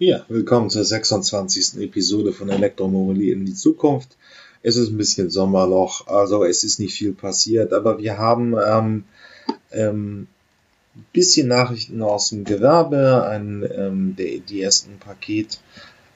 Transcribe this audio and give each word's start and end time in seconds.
Ja, 0.00 0.24
willkommen 0.26 0.70
zur 0.70 0.82
26. 0.82 1.80
Episode 1.80 2.32
von 2.32 2.48
Elektromobilität 2.48 3.34
in 3.34 3.46
die 3.46 3.54
Zukunft. 3.54 4.16
Es 4.60 4.74
ist 4.74 4.88
ein 4.90 4.96
bisschen 4.96 5.30
Sommerloch, 5.30 6.08
also 6.08 6.42
es 6.42 6.64
ist 6.64 6.80
nicht 6.80 6.96
viel 6.98 7.12
passiert, 7.12 7.72
aber 7.72 7.98
wir 7.98 8.18
haben 8.18 8.56
ähm, 8.58 9.04
ähm, 9.70 10.26
bisschen 11.12 11.46
Nachrichten 11.46 12.02
aus 12.02 12.30
dem 12.30 12.42
Gewerbe, 12.42 13.24
ein, 13.28 13.64
ähm, 13.72 14.16
der, 14.16 14.40
die 14.40 14.62
ersten 14.62 14.98
Paket 14.98 15.60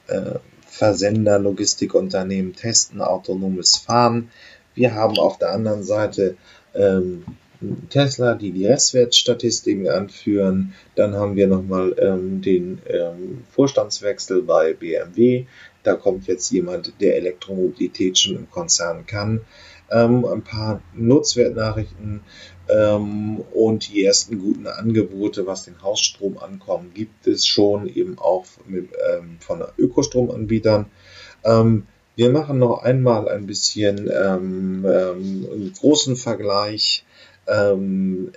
äh, 0.07 0.39
Versender, 0.67 1.39
Logistikunternehmen 1.39 2.53
testen 2.57 2.99
autonomes 2.99 3.77
Fahren. 3.77 4.29
Wir 4.75 4.93
haben 4.93 5.17
auf 5.17 5.37
der 5.37 5.53
anderen 5.53 5.83
Seite 5.83 6.35
ähm, 6.75 7.23
Tesla, 7.89 8.35
die 8.35 8.51
die 8.51 8.65
Restwertstatistiken 8.65 9.89
anführen. 9.89 10.73
Dann 10.95 11.15
haben 11.15 11.35
wir 11.35 11.47
nochmal 11.47 11.95
ähm, 11.99 12.41
den 12.41 12.81
ähm, 12.87 13.43
Vorstandswechsel 13.51 14.41
bei 14.43 14.73
BMW. 14.73 15.45
Da 15.83 15.95
kommt 15.95 16.27
jetzt 16.27 16.51
jemand, 16.51 16.93
der 17.01 17.17
Elektromobilität 17.17 18.17
schon 18.17 18.35
im 18.35 18.49
Konzern 18.49 19.05
kann. 19.05 19.41
Ähm, 19.91 20.25
ein 20.25 20.43
paar 20.43 20.81
Nutzwertnachrichten 20.93 22.21
ähm, 22.69 23.43
und 23.53 23.91
die 23.91 24.05
ersten 24.05 24.39
guten 24.39 24.67
Angebote, 24.67 25.47
was 25.47 25.65
den 25.65 25.81
Hausstrom 25.81 26.37
ankommt, 26.37 26.93
gibt 26.93 27.25
es 27.27 27.45
schon 27.45 27.87
eben 27.87 28.19
auch 28.19 28.45
mit, 28.67 28.89
ähm, 29.11 29.37
von 29.39 29.63
Ökostromanbietern. 29.77 30.85
Ähm, 31.43 31.87
wir 32.15 32.29
machen 32.29 32.59
noch 32.59 32.83
einmal 32.83 33.29
ein 33.29 33.47
bisschen 33.47 34.09
ähm, 34.09 34.85
ähm, 34.85 35.47
einen 35.51 35.73
großen 35.73 36.15
Vergleich 36.17 37.05
ähm, 37.49 38.31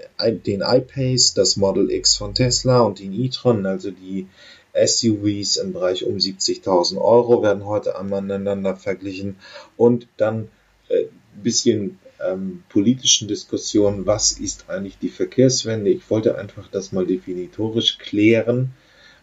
den 0.47 0.63
iPace, 0.63 1.35
das 1.35 1.57
Model 1.57 1.91
X 1.91 2.17
von 2.17 2.35
Tesla 2.35 2.81
und 2.81 2.99
den 2.99 3.13
e-tron, 3.13 3.67
also 3.67 3.91
die 3.91 4.27
SUVs 4.75 5.57
im 5.57 5.73
Bereich 5.73 6.05
um 6.05 6.17
70.000 6.17 6.99
Euro, 6.99 7.43
werden 7.43 7.67
heute 7.67 7.99
einmal 7.99 8.23
miteinander 8.23 8.77
verglichen 8.77 9.37
und 9.77 10.09
dann 10.17 10.49
äh, 10.89 11.05
bisschen 11.43 11.99
ähm, 12.25 12.63
politischen 12.69 13.29
Diskussionen, 13.29 14.07
was 14.07 14.33
ist 14.33 14.69
eigentlich 14.69 14.99
die 14.99 15.09
Verkehrswende. 15.09 15.91
Ich 15.91 16.09
wollte 16.11 16.39
einfach 16.39 16.69
das 16.71 16.93
mal 16.93 17.07
definitorisch 17.07 17.99
klären, 17.99 18.73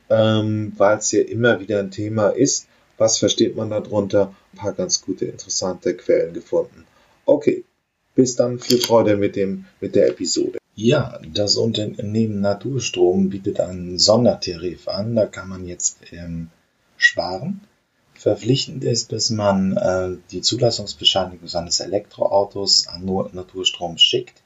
ähm, 0.10 0.74
weil 0.78 0.98
es 0.98 1.12
ja 1.12 1.22
immer 1.22 1.60
wieder 1.60 1.80
ein 1.80 1.92
Thema 1.92 2.30
ist. 2.30 2.68
Was 2.98 3.18
versteht 3.18 3.56
man 3.56 3.70
darunter? 3.70 4.36
Ein 4.54 4.58
paar 4.58 4.74
ganz 4.74 5.02
gute, 5.02 5.26
interessante 5.26 5.96
Quellen 5.96 6.34
gefunden. 6.34 6.86
Okay, 7.26 7.64
bis 8.16 8.36
dann, 8.36 8.60
viel 8.60 8.80
Freude 8.80 9.18
mit, 9.18 9.36
dem, 9.36 9.66
mit 9.80 9.96
der 9.96 10.10
Episode. 10.10 10.60
Ja, 10.76 11.20
das 11.34 11.58
Unternehmen 11.58 12.40
Naturstrom 12.40 13.30
bietet 13.30 13.60
einen 13.60 14.00
Sondertarif 14.00 14.88
an. 14.88 15.16
Da 15.16 15.26
kann 15.26 15.50
man 15.50 15.68
jetzt 15.68 15.98
ähm, 16.12 16.50
sparen. 16.96 17.62
Verpflichtend 18.14 18.84
ist, 18.84 19.12
dass 19.12 19.30
man 19.30 19.76
äh, 19.78 20.18
die 20.32 20.42
Zulassungsbescheinigung 20.42 21.48
seines 21.48 21.80
Elektroautos 21.80 22.88
an 22.88 23.06
Naturstrom 23.06 23.98
schickt. 23.98 24.42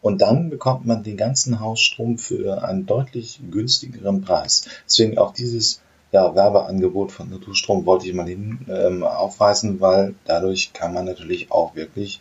Und 0.00 0.20
dann 0.20 0.50
bekommt 0.50 0.84
man 0.84 1.02
den 1.02 1.16
ganzen 1.16 1.60
Hausstrom 1.60 2.18
für 2.18 2.62
einen 2.62 2.86
deutlich 2.86 3.40
günstigeren 3.50 4.20
Preis. 4.20 4.66
Deswegen 4.86 5.16
auch 5.18 5.32
dieses 5.32 5.80
ja, 6.12 6.34
Werbeangebot 6.34 7.10
von 7.10 7.30
Naturstrom 7.30 7.86
wollte 7.86 8.06
ich 8.06 8.14
mal 8.14 8.28
hin 8.28 8.66
ähm, 8.68 9.02
aufweisen, 9.02 9.80
weil 9.80 10.14
dadurch 10.24 10.72
kann 10.72 10.92
man 10.92 11.04
natürlich 11.04 11.50
auch 11.50 11.74
wirklich 11.74 12.20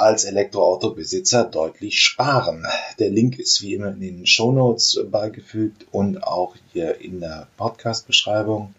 als 0.00 0.24
Elektroautobesitzer 0.24 1.44
deutlich 1.44 2.02
sparen. 2.02 2.66
Der 2.98 3.10
Link 3.10 3.38
ist 3.38 3.62
wie 3.62 3.74
immer 3.74 3.88
in 3.88 4.00
den 4.00 4.26
Show 4.26 4.52
Notes 4.52 4.98
beigefügt 5.10 5.86
und 5.92 6.24
auch 6.24 6.56
hier 6.72 7.00
in 7.00 7.20
der 7.20 7.46
Podcast-Beschreibung. 7.56 8.74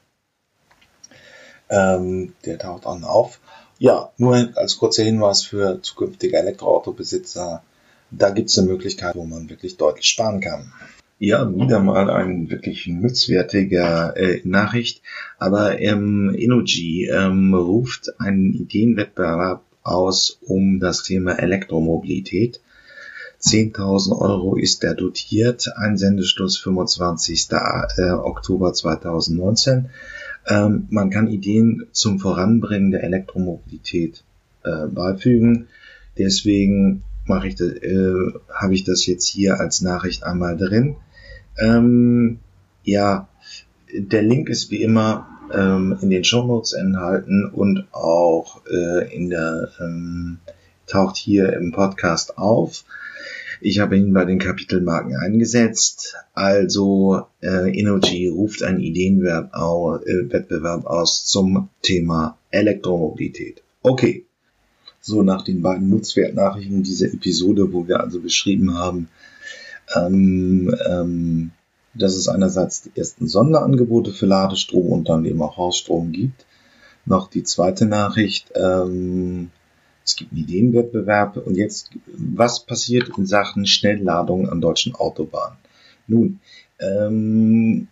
Ähm, 1.70 2.34
der 2.46 2.58
taucht 2.58 2.86
dann 2.86 3.04
auf. 3.04 3.40
Ja, 3.80 4.12
nur 4.18 4.52
als 4.56 4.78
kurzer 4.78 5.04
Hinweis 5.04 5.44
für 5.44 5.82
zukünftige 5.82 6.38
Elektroautobesitzer. 6.38 7.64
Da 8.12 8.30
gibt 8.30 8.50
es 8.50 8.58
eine 8.58 8.68
Möglichkeit, 8.68 9.16
wo 9.16 9.24
man 9.24 9.50
wirklich 9.50 9.78
deutlich 9.78 10.08
sparen 10.08 10.42
kann. 10.42 10.74
Ja, 11.18 11.48
wieder 11.56 11.80
mal 11.80 12.10
ein 12.10 12.50
wirklich 12.50 12.88
nützwertiger 12.88 14.18
äh, 14.18 14.42
Nachricht. 14.44 15.02
Aber 15.38 15.80
ähm, 15.80 16.36
Energy 16.38 17.08
ähm, 17.08 17.54
ruft 17.54 18.20
einen 18.20 18.54
Ideenwettbewerb 18.54 19.64
aus 19.84 20.38
um 20.42 20.80
das 20.80 21.04
Thema 21.04 21.40
Elektromobilität. 21.40 22.62
10.000 23.42 24.20
Euro 24.20 24.56
ist 24.56 24.84
der 24.84 24.94
dotiert, 24.94 25.68
ein 25.76 25.98
Sendeschluss 25.98 26.60
25. 26.60 27.48
Äh, 27.98 28.12
Oktober 28.12 28.74
2019. 28.74 29.90
Ähm, 30.48 30.88
man 30.90 31.10
kann 31.10 31.28
Ideen 31.28 31.88
zum 31.92 32.20
Voranbringen 32.20 32.92
der 32.92 33.04
Elektromobilität 33.04 34.24
äh, 34.64 34.88
beifügen. 34.88 35.68
Deswegen 36.18 37.04
mache 37.26 37.48
ich 37.48 37.56
das, 37.56 37.70
äh, 37.70 38.14
habe 38.54 38.74
ich 38.74 38.84
das 38.84 39.06
jetzt 39.06 39.28
hier 39.28 39.60
als 39.60 39.82
Nachricht 39.82 40.24
einmal 40.24 40.58
drin. 40.58 40.98
Ähm, 41.58 42.40
ja, 42.84 43.28
der 43.94 44.22
Link 44.22 44.50
ist 44.50 44.72
wie 44.72 44.82
immer 44.82 45.28
ähm, 45.54 45.98
in 46.02 46.10
den 46.10 46.24
Shownotes 46.24 46.74
enthalten 46.74 47.46
und 47.46 47.86
auch 47.92 48.62
äh, 48.66 49.16
in 49.16 49.30
der 49.30 49.70
ähm, 49.80 50.40
taucht 50.88 51.18
hier 51.18 51.54
im 51.54 51.72
Podcast 51.72 52.38
auf. 52.38 52.84
Ich 53.64 53.80
habe 53.80 53.96
ihn 53.96 54.12
bei 54.12 54.26
den 54.26 54.40
Kapitelmarken 54.40 55.16
eingesetzt. 55.16 56.16
Also 56.34 57.28
äh, 57.42 57.78
Energy 57.78 58.28
ruft 58.28 58.64
einen 58.64 58.80
Ideenwettbewerb 58.80 60.84
äh, 60.84 60.88
aus 60.88 61.26
zum 61.26 61.70
Thema 61.84 62.40
Elektromobilität. 62.50 63.62
Okay. 63.84 64.26
So 65.00 65.22
nach 65.24 65.44
den 65.44 65.62
beiden 65.62 65.90
Nutzwertnachrichten 65.90 66.84
dieser 66.84 67.08
Episode, 67.08 67.74
wo 67.74 67.88
wir 67.88 68.02
also 68.02 68.20
beschrieben 68.20 68.78
haben, 68.78 69.10
ähm, 69.96 70.76
ähm, 70.88 71.52
dass 71.94 72.16
es 72.16 72.28
einerseits 72.28 72.84
die 72.84 72.92
ersten 72.96 73.28
Sonderangebote 73.28 74.12
für 74.12 74.26
Ladestrom 74.26 74.88
und 74.88 75.10
dann 75.10 75.26
eben 75.26 75.42
auch 75.42 75.58
Hausstrom 75.58 76.12
gibt. 76.12 76.46
Noch 77.06 77.30
die 77.30 77.44
zweite 77.44 77.86
Nachricht, 77.86 78.52
ähm, 78.56 79.50
es 80.06 80.16
gibt 80.16 80.32
einen 80.32 80.42
Ideenwettbewerb 80.42 81.38
und 81.38 81.56
jetzt, 81.56 81.92
was 82.08 82.66
passiert 82.66 83.10
in 83.18 83.26
Sachen 83.26 83.66
Schnellladung 83.66 84.50
an 84.50 84.62
deutschen 84.62 84.96
Autobahnen? 84.96 85.58
Nun, 86.08 86.40
ähm, 86.80 87.88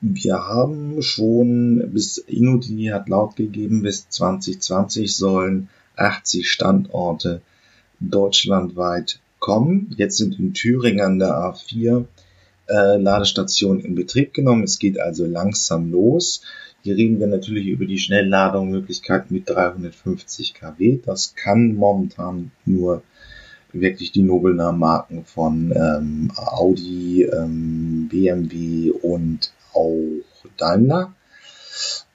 wir 0.00 0.46
haben 0.46 1.02
schon 1.02 1.90
bis 1.92 2.18
Inudi 2.18 2.86
hat 2.86 3.08
laut 3.08 3.36
gegeben, 3.36 3.82
bis 3.82 4.08
2020 4.08 5.14
sollen 5.16 5.68
80 5.96 6.48
Standorte 6.48 7.40
deutschlandweit 7.98 9.20
kommen. 9.46 9.94
Jetzt 9.96 10.16
sind 10.16 10.40
in 10.40 10.54
Thüringen 10.54 11.00
an 11.00 11.18
der 11.20 11.28
A4 11.28 12.04
äh, 12.66 12.96
Ladestationen 12.96 13.80
in 13.84 13.94
Betrieb 13.94 14.34
genommen. 14.34 14.64
Es 14.64 14.80
geht 14.80 14.98
also 14.98 15.24
langsam 15.24 15.92
los. 15.92 16.42
Hier 16.82 16.96
reden 16.96 17.20
wir 17.20 17.28
natürlich 17.28 17.68
über 17.68 17.86
die 17.86 18.00
Schnellladungsmöglichkeit 18.00 19.30
mit 19.30 19.48
350 19.48 20.52
kW. 20.54 20.98
Das 21.06 21.36
kann 21.36 21.76
momentan 21.76 22.50
nur 22.64 23.02
wirklich 23.72 24.10
die 24.10 24.22
nobelnamen 24.22 24.80
Marken 24.80 25.24
von 25.24 25.72
ähm, 25.76 26.32
Audi, 26.34 27.22
ähm, 27.22 28.08
BMW 28.10 28.90
und 28.90 29.52
auch 29.74 30.24
Daimler. 30.56 31.14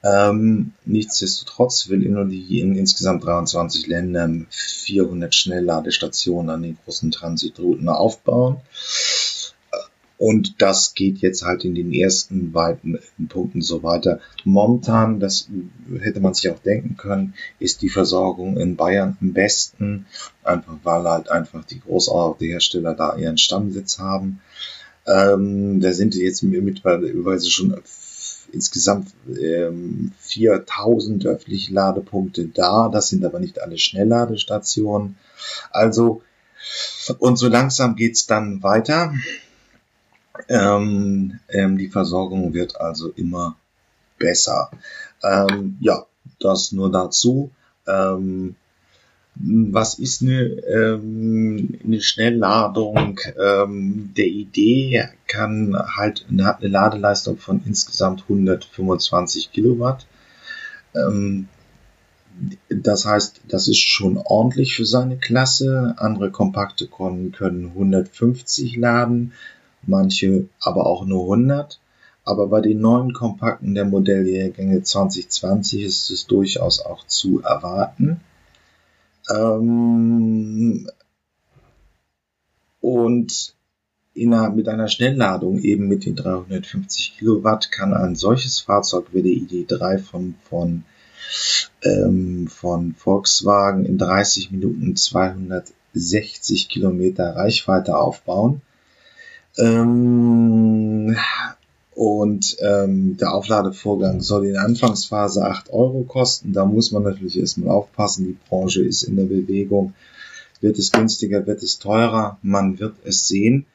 Ähm, 0.04 0.74
nichtsdestotrotz 0.86 1.90
will 1.90 2.04
Inodi 2.04 2.60
in 2.60 2.76
insgesamt 2.76 3.24
23 3.24 3.88
Ländern 3.88 4.48
400 4.50 5.34
Schnellladestationen 5.34 6.50
an 6.50 6.64
den 6.64 6.78
großen 6.84 7.12
Transitrouten 7.12 7.88
aufbauen. 7.88 8.58
Und 10.18 10.62
das 10.62 10.94
geht 10.94 11.18
jetzt 11.18 11.44
halt 11.44 11.66
in 11.66 11.74
den 11.74 11.92
ersten 11.92 12.52
beiden 12.52 13.00
Punkten 13.28 13.64
so 13.64 13.82
weiter. 13.82 14.20
Momentan, 14.44 15.20
das 15.20 15.50
hätte 16.00 16.20
man 16.20 16.36
sich 16.36 16.52
auch 16.52 16.60
denken 16.60 16.96
können, 16.96 17.34
ist 17.58 17.82
die 17.82 17.90
Versorgung 17.90 18.58
in 18.58 18.76
Bayern 18.76 19.18
am 19.20 19.34
besten, 19.34 20.06
einfach 20.44 20.78
weil 20.84 21.04
halt 21.06 21.32
einfach 21.32 21.66
die 21.66 21.80
Großautohersteller 21.80 22.94
da 22.94 23.16
ihren 23.16 23.40
Stammsitz 23.40 23.98
haben. 23.98 24.42
Ähm, 25.08 25.82
da 25.82 25.92
sind 25.92 26.14
jetzt 26.14 26.44
mittlerweile 26.44 27.42
schon 27.42 27.74
insgesamt 28.54 29.12
ähm, 29.28 30.12
4000 30.20 31.26
öffentliche 31.26 31.74
Ladepunkte 31.74 32.46
da. 32.46 32.90
Das 32.90 33.10
sind 33.10 33.26
aber 33.26 33.40
nicht 33.40 33.62
alle 33.62 33.78
Schnellladestationen. 33.78 35.18
Also, 35.72 36.22
und 37.20 37.38
so 37.38 37.48
langsam 37.48 37.96
geht's 37.96 38.28
dann 38.28 38.62
weiter. 38.64 39.14
Ähm, 40.48 41.40
ähm, 41.50 41.78
die 41.78 41.90
Versorgung 41.90 42.54
wird 42.54 42.80
also 42.80 43.10
immer 43.10 43.56
besser. 44.18 44.72
Ähm, 45.24 45.78
ja, 45.80 46.06
das 46.40 46.72
nur 46.72 46.92
dazu. 46.92 47.52
Ähm, 47.88 48.56
Was 49.36 49.98
ist 49.98 50.22
eine, 50.22 50.42
ähm, 50.42 51.80
eine 51.84 52.02
Schnellladung? 52.02 53.20
Ähm, 53.42 54.12
der 54.16 54.28
Idee 54.28 55.08
kann 55.28 55.76
halt 55.96 56.26
eine, 56.30 56.58
eine 56.58 56.68
Ladeleistung 56.68 57.38
von 57.38 57.62
insgesamt 57.66 58.24
125 58.24 59.52
Kilowatt. 59.52 60.06
Ähm, 60.94 61.48
das 62.70 63.06
heißt, 63.06 63.42
das 63.48 63.68
ist 63.68 63.80
schon 63.80 64.18
ordentlich 64.18 64.76
für 64.76 64.86
seine 64.86 65.18
Klasse. 65.18 65.96
Andere 65.98 66.32
kompakte 66.32 66.88
Konnen 66.88 67.32
können 67.32 67.68
150 67.68 68.78
laden, 68.78 69.34
manche 69.82 70.48
aber 70.60 70.86
auch 70.86 71.06
nur 71.06 71.24
100. 71.24 71.80
Aber 72.24 72.48
bei 72.48 72.62
den 72.62 72.82
neuen 72.82 73.14
kompakten 73.14 73.74
der 73.74 73.86
Modelljahrgänge 73.86 74.84
2020 74.84 75.84
ist 75.84 76.10
es 76.12 76.28
durchaus 76.28 76.80
auch 76.80 77.06
zu 77.08 77.42
erwarten. 77.42 78.22
Ähm 79.34 80.88
und 82.82 83.56
einer, 84.18 84.50
mit 84.50 84.68
einer 84.68 84.88
Schnellladung 84.88 85.60
eben 85.60 85.88
mit 85.88 86.06
den 86.06 86.16
350 86.16 87.18
Kilowatt 87.18 87.72
kann 87.72 87.94
ein 87.94 88.16
solches 88.16 88.60
Fahrzeug 88.60 89.08
wie 89.14 89.22
der 89.22 89.32
ID3 89.32 90.00
von, 90.00 90.36
von 90.50 90.84
ähm, 91.84 92.48
von 92.48 92.94
Volkswagen 92.94 93.86
in 93.86 93.98
30 93.98 94.52
Minuten 94.52 94.96
260 94.96 96.70
Kilometer 96.70 97.36
Reichweite 97.36 97.98
aufbauen. 97.98 98.62
Ähm, 99.58 101.16
und 101.94 102.56
ähm, 102.62 103.18
der 103.18 103.34
Aufladevorgang 103.34 104.22
soll 104.22 104.48
in 104.48 104.54
der 104.54 104.64
Anfangsphase 104.64 105.44
8 105.44 105.72
Euro 105.74 106.04
kosten. 106.04 106.54
Da 106.54 106.66
muss 106.66 106.92
man 106.92 107.04
natürlich 107.04 107.38
erstmal 107.38 107.70
aufpassen. 107.70 108.26
Die 108.28 108.38
Branche 108.50 108.84
ist 108.84 109.04
in 109.04 109.18
der 109.18 109.26
Bewegung. 109.26 109.94
Wird 110.62 110.80
es 110.80 110.92
günstiger, 110.92 111.46
wird 111.48 111.64
es 111.64 111.80
teurer? 111.80 112.38
Man 112.44 112.80
wird 112.80 112.96
es 113.04 113.28
sehen. 113.28 113.66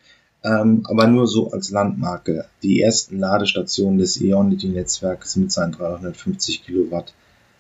Ähm, 0.42 0.82
aber 0.88 1.06
nur 1.08 1.26
so 1.26 1.50
als 1.50 1.70
Landmarke. 1.70 2.46
Die 2.62 2.80
ersten 2.80 3.18
Ladestationen 3.18 3.98
des 3.98 4.20
Ionity-Netzwerks 4.20 5.36
mit 5.36 5.52
seinen 5.52 5.72
350 5.72 6.64
Kilowatt 6.64 7.12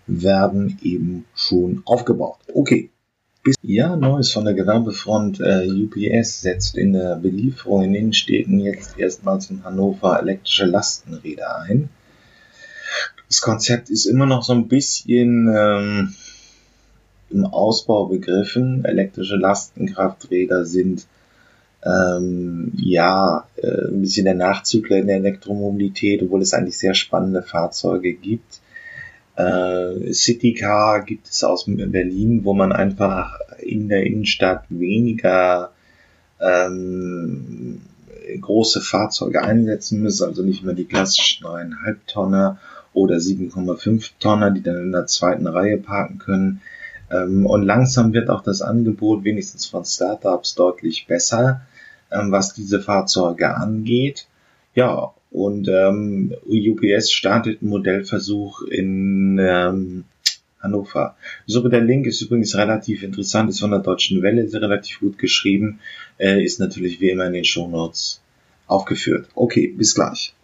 werden 0.06 0.78
eben 0.82 1.24
schon 1.34 1.82
aufgebaut. 1.84 2.38
Okay. 2.54 2.90
Ja, 3.62 3.94
Neues 3.94 4.32
von 4.32 4.44
der 4.44 4.54
Gewerbefront. 4.54 5.40
Äh, 5.40 5.68
UPS 5.68 6.40
setzt 6.40 6.76
in 6.76 6.92
der 6.94 7.16
Belieferung 7.16 7.84
in 7.84 7.94
Innenstädten 7.94 8.58
jetzt 8.58 8.98
erstmals 8.98 9.50
in 9.50 9.62
Hannover 9.62 10.18
elektrische 10.20 10.64
Lastenräder 10.64 11.60
ein. 11.60 11.88
Das 13.28 13.40
Konzept 13.40 13.90
ist 13.90 14.06
immer 14.06 14.26
noch 14.26 14.42
so 14.42 14.52
ein 14.52 14.68
bisschen 14.68 15.48
ähm, 15.56 16.14
im 17.30 17.44
Ausbau 17.44 18.06
begriffen. 18.06 18.84
Elektrische 18.84 19.36
Lastenkrafträder 19.36 20.64
sind 20.64 21.06
ähm, 21.84 22.72
ja 22.76 23.46
äh, 23.56 23.88
ein 23.88 24.00
bisschen 24.00 24.24
der 24.24 24.34
Nachzügler 24.34 24.96
in 24.96 25.06
der 25.06 25.16
Elektromobilität, 25.16 26.22
obwohl 26.22 26.42
es 26.42 26.52
eigentlich 26.52 26.78
sehr 26.78 26.94
spannende 26.94 27.42
Fahrzeuge 27.42 28.12
gibt. 28.12 28.60
Äh, 29.36 30.12
Citycar 30.12 31.04
gibt 31.04 31.28
es 31.28 31.44
aus 31.44 31.64
Berlin, 31.66 32.44
wo 32.44 32.54
man 32.54 32.72
einfach 32.72 33.38
in 33.58 33.88
der 33.88 34.04
Innenstadt 34.04 34.64
weniger 34.68 35.72
ähm, 36.40 37.82
große 38.40 38.80
Fahrzeuge 38.80 39.42
einsetzen 39.42 40.02
muss, 40.02 40.22
also 40.22 40.42
nicht 40.42 40.64
mehr 40.64 40.74
die 40.74 40.86
klassischen 40.86 41.46
9,5 41.46 41.96
Tonner 42.06 42.58
oder 42.92 43.16
7,5 43.16 44.10
Tonner, 44.18 44.50
die 44.50 44.62
dann 44.62 44.76
in 44.76 44.92
der 44.92 45.06
zweiten 45.06 45.46
Reihe 45.46 45.78
parken 45.78 46.18
können. 46.18 46.62
Ähm, 47.10 47.46
und 47.46 47.62
langsam 47.62 48.12
wird 48.12 48.30
auch 48.30 48.42
das 48.42 48.62
Angebot 48.62 49.24
wenigstens 49.24 49.66
von 49.66 49.84
Startups 49.84 50.54
deutlich 50.54 51.06
besser, 51.06 51.60
ähm, 52.10 52.32
was 52.32 52.54
diese 52.54 52.80
Fahrzeuge 52.80 53.54
angeht. 53.54 54.26
Ja, 54.74 55.12
und 55.36 55.68
ähm, 55.68 56.34
UPS 56.46 57.12
startet 57.12 57.60
einen 57.60 57.68
Modellversuch 57.68 58.62
in 58.62 59.38
ähm, 59.38 60.04
Hannover. 60.62 61.14
So, 61.46 61.68
der 61.68 61.82
Link 61.82 62.06
ist 62.06 62.22
übrigens 62.22 62.56
relativ 62.56 63.02
interessant, 63.02 63.50
ist 63.50 63.60
von 63.60 63.70
der 63.70 63.80
Deutschen 63.80 64.22
Welle, 64.22 64.40
ist 64.40 64.54
relativ 64.54 65.00
gut 65.00 65.18
geschrieben, 65.18 65.80
äh, 66.18 66.42
ist 66.42 66.58
natürlich 66.58 67.02
wie 67.02 67.10
immer 67.10 67.26
in 67.26 67.34
den 67.34 67.44
Show 67.44 67.68
Notes 67.68 68.22
aufgeführt. 68.66 69.28
Okay, 69.34 69.66
bis 69.66 69.94
gleich. 69.94 70.34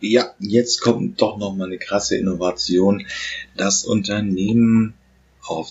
Ja, 0.00 0.34
jetzt 0.38 0.82
kommt 0.82 1.22
doch 1.22 1.38
noch 1.38 1.56
mal 1.56 1.64
eine 1.64 1.78
krasse 1.78 2.18
Innovation. 2.18 3.06
Das 3.56 3.84
Unternehmen, 3.84 4.92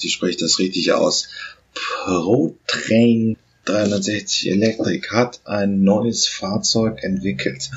die 0.01 0.09
spreche 0.09 0.39
das 0.39 0.57
richtig 0.57 0.91
aus, 0.93 1.29
ProTrain 1.75 3.37
360 3.71 4.51
Electric 4.51 5.07
hat 5.11 5.41
ein 5.45 5.83
neues 5.83 6.27
Fahrzeug 6.27 7.03
entwickelt. 7.03 7.71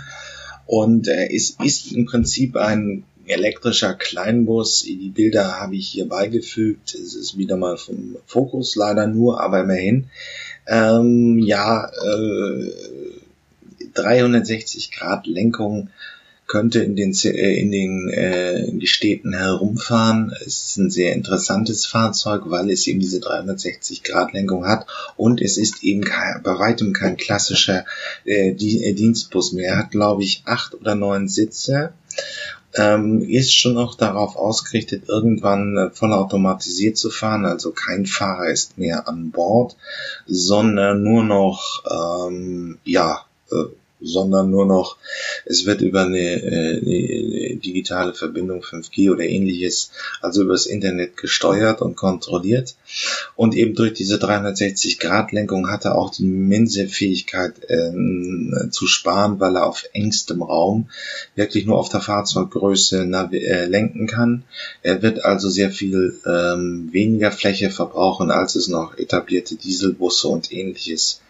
Und 0.66 1.08
äh, 1.08 1.28
es 1.32 1.56
ist 1.62 1.92
im 1.92 2.06
Prinzip 2.06 2.56
ein 2.56 3.04
elektrischer 3.26 3.94
Kleinbus. 3.94 4.82
Die 4.82 5.12
Bilder 5.14 5.60
habe 5.60 5.76
ich 5.76 5.88
hier 5.88 6.08
beigefügt. 6.08 6.94
Es 6.94 7.14
ist 7.14 7.38
wieder 7.38 7.56
mal 7.56 7.76
vom 7.76 8.16
Fokus 8.26 8.76
leider 8.76 9.06
nur, 9.06 9.40
aber 9.40 9.60
immerhin. 9.60 10.06
Ähm, 10.66 11.38
ja, 11.38 11.86
äh, 11.86 12.70
360 13.94 14.90
Grad 14.90 15.26
Lenkung 15.26 15.90
könnte 16.46 16.80
in 16.80 16.94
den, 16.94 17.14
äh, 17.24 17.54
in 17.54 17.70
den 17.70 18.08
äh, 18.10 18.86
Städten 18.86 19.32
herumfahren. 19.32 20.32
Es 20.44 20.66
ist 20.66 20.76
ein 20.76 20.90
sehr 20.90 21.14
interessantes 21.14 21.86
Fahrzeug, 21.86 22.42
weil 22.46 22.70
es 22.70 22.86
eben 22.86 23.00
diese 23.00 23.20
360-Grad-Lenkung 23.20 24.66
hat 24.66 24.86
und 25.16 25.40
es 25.40 25.56
ist 25.56 25.82
eben 25.82 26.02
kein, 26.02 26.42
bei 26.42 26.58
weitem 26.58 26.92
kein 26.92 27.16
klassischer 27.16 27.84
äh, 28.24 28.50
äh, 28.50 28.92
Dienstbus 28.92 29.52
mehr. 29.52 29.72
Er 29.72 29.78
hat, 29.78 29.90
glaube 29.90 30.22
ich, 30.22 30.42
acht 30.44 30.74
oder 30.74 30.94
neun 30.94 31.28
Sitze. 31.28 31.92
Ähm, 32.76 33.22
ist 33.22 33.54
schon 33.54 33.78
auch 33.78 33.94
darauf 33.94 34.34
ausgerichtet, 34.34 35.04
irgendwann 35.08 35.76
äh, 35.76 35.90
vollautomatisiert 35.90 36.96
zu 36.96 37.08
fahren. 37.08 37.44
Also 37.44 37.70
kein 37.70 38.04
Fahrer 38.04 38.48
ist 38.50 38.78
mehr 38.78 39.08
an 39.08 39.30
Bord, 39.30 39.76
sondern 40.26 41.04
nur 41.04 41.22
noch 41.22 41.84
ähm, 42.28 42.78
ja 42.84 43.24
äh, 43.52 43.66
sondern 44.04 44.50
nur 44.50 44.66
noch, 44.66 44.96
es 45.44 45.66
wird 45.66 45.80
über 45.80 46.02
eine, 46.02 46.18
äh, 46.18 46.78
eine 46.78 47.56
digitale 47.56 48.14
Verbindung 48.14 48.62
5G 48.62 49.10
oder 49.10 49.24
ähnliches, 49.24 49.90
also 50.20 50.42
über 50.42 50.52
das 50.52 50.66
Internet 50.66 51.16
gesteuert 51.16 51.80
und 51.80 51.96
kontrolliert. 51.96 52.76
Und 53.36 53.54
eben 53.54 53.74
durch 53.74 53.94
diese 53.94 54.16
360-Grad-Lenkung 54.16 55.70
hat 55.70 55.84
er 55.84 55.96
auch 55.96 56.10
die 56.10 56.24
immense 56.24 56.88
Fähigkeit 56.88 57.54
äh, 57.68 57.92
zu 58.70 58.86
sparen, 58.86 59.40
weil 59.40 59.56
er 59.56 59.66
auf 59.66 59.84
engstem 59.92 60.42
Raum 60.42 60.88
wirklich 61.34 61.66
nur 61.66 61.78
auf 61.78 61.88
der 61.88 62.00
Fahrzeuggröße 62.00 63.02
äh, 63.32 63.66
lenken 63.66 64.06
kann. 64.06 64.44
Er 64.82 65.02
wird 65.02 65.24
also 65.24 65.48
sehr 65.48 65.70
viel 65.70 66.18
ähm, 66.26 66.88
weniger 66.92 67.32
Fläche 67.32 67.70
verbrauchen, 67.70 68.30
als 68.30 68.54
es 68.54 68.68
noch 68.68 68.96
etablierte 68.98 69.56
Dieselbusse 69.56 70.28
und 70.28 70.52
ähnliches 70.52 71.20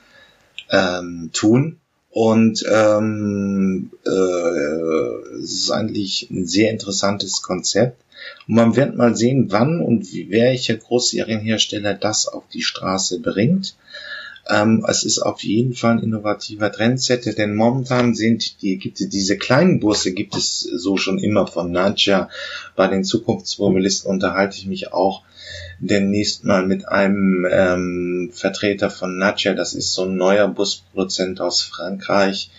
ähm, 0.70 1.30
tun. 1.32 1.78
Und 2.14 2.64
ähm, 2.72 3.90
äh, 4.06 5.40
es 5.40 5.52
ist 5.52 5.70
eigentlich 5.72 6.28
ein 6.30 6.46
sehr 6.46 6.70
interessantes 6.70 7.42
Konzept. 7.42 8.00
Und 8.46 8.54
man 8.54 8.76
wird 8.76 8.94
mal 8.94 9.16
sehen, 9.16 9.46
wann 9.48 9.80
und 9.80 10.12
wie, 10.12 10.30
welcher 10.30 10.76
Großserienhersteller 10.76 11.94
das 11.94 12.28
auf 12.28 12.44
die 12.52 12.62
Straße 12.62 13.18
bringt. 13.18 13.74
Ähm, 14.48 14.86
es 14.88 15.02
ist 15.02 15.18
auf 15.18 15.42
jeden 15.42 15.74
Fall 15.74 15.94
ein 15.94 16.04
innovativer 16.04 16.70
Trendsetter, 16.70 17.32
denn 17.32 17.56
momentan 17.56 18.14
sind 18.14 18.62
die, 18.62 18.78
gibt 18.78 19.00
es 19.00 19.08
diese 19.08 19.36
kleinen 19.36 19.80
Busse, 19.80 20.12
gibt 20.12 20.36
es 20.36 20.60
so 20.60 20.96
schon 20.96 21.18
immer 21.18 21.48
von 21.48 21.72
Nadja. 21.72 22.28
Bei 22.76 22.86
den 22.86 23.02
Zukunftsmobilisten 23.02 24.08
unterhalte 24.08 24.56
ich 24.56 24.66
mich 24.66 24.92
auch 24.92 25.22
demnächst 25.78 26.44
mal 26.44 26.66
mit 26.66 26.88
einem 26.88 27.46
ähm, 27.50 28.30
Vertreter 28.32 28.90
von 28.90 29.18
Nadja, 29.18 29.54
das 29.54 29.74
ist 29.74 29.92
so 29.92 30.04
ein 30.04 30.16
neuer 30.16 30.48
Busproduzent 30.48 31.40
aus 31.40 31.62
Frankreich, 31.62 32.50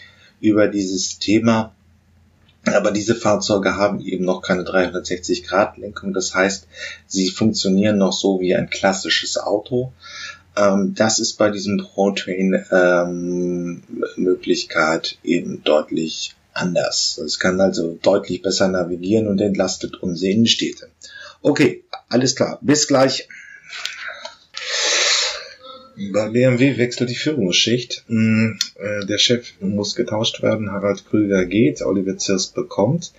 über 0.41 0.67
dieses 0.67 1.19
Thema. 1.19 1.73
Aber 2.65 2.91
diese 2.91 3.15
Fahrzeuge 3.15 3.75
haben 3.75 4.01
eben 4.01 4.25
noch 4.25 4.41
keine 4.41 4.63
360-Grad-Lenkung. 4.63 6.13
Das 6.13 6.33
heißt, 6.33 6.67
sie 7.05 7.29
funktionieren 7.29 7.99
noch 7.99 8.13
so 8.13 8.39
wie 8.39 8.55
ein 8.55 8.69
klassisches 8.69 9.37
Auto. 9.37 9.93
Ähm, 10.57 10.95
das 10.95 11.19
ist 11.19 11.33
bei 11.33 11.51
diesem 11.51 11.77
ProTrain 11.77 12.65
ähm, 12.71 13.83
eben 15.23 15.63
deutlich 15.63 16.35
anders. 16.53 17.17
Es 17.17 17.39
kann 17.39 17.61
also 17.61 17.97
deutlich 18.01 18.41
besser 18.41 18.67
navigieren 18.67 19.27
und 19.27 19.41
entlastet 19.41 20.01
unsere 20.01 20.31
Innenstädte. 20.31 20.87
Okay, 21.45 21.83
alles 22.09 22.35
klar. 22.35 22.57
Bis 22.63 22.87
gleich. 22.87 23.29
Bei 26.11 26.29
BMW 26.29 26.79
wechselt 26.79 27.11
die 27.11 27.15
Führungsschicht. 27.15 28.03
Hm, 28.07 28.57
äh, 28.79 29.05
der 29.05 29.19
Chef 29.19 29.53
muss 29.59 29.93
getauscht 29.93 30.41
werden. 30.41 30.71
Harald 30.71 31.05
Krüger 31.07 31.45
geht. 31.45 31.83
Oliver 31.83 32.17
Zirs 32.17 32.47
bekommt. 32.47 33.13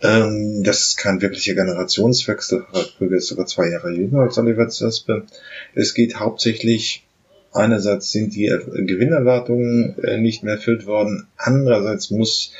Ähm, 0.00 0.64
das 0.64 0.86
ist 0.86 0.96
kein 0.96 1.20
wirklicher 1.20 1.52
Generationswechsel. 1.52 2.64
Harald 2.72 2.94
Krüger 2.96 3.16
ist 3.16 3.26
sogar 3.26 3.44
zwei 3.44 3.68
Jahre 3.68 3.92
jünger 3.92 4.20
als 4.20 4.38
Oliver 4.38 4.70
Zespe. 4.70 5.26
Es 5.74 5.92
geht 5.92 6.18
hauptsächlich, 6.18 7.04
einerseits 7.52 8.10
sind 8.10 8.34
die 8.34 8.46
Gewinnerwartungen 8.46 9.98
äh, 10.02 10.16
nicht 10.16 10.44
mehr 10.44 10.54
erfüllt 10.54 10.86
worden, 10.86 11.26
andererseits 11.36 12.10
muss 12.10 12.52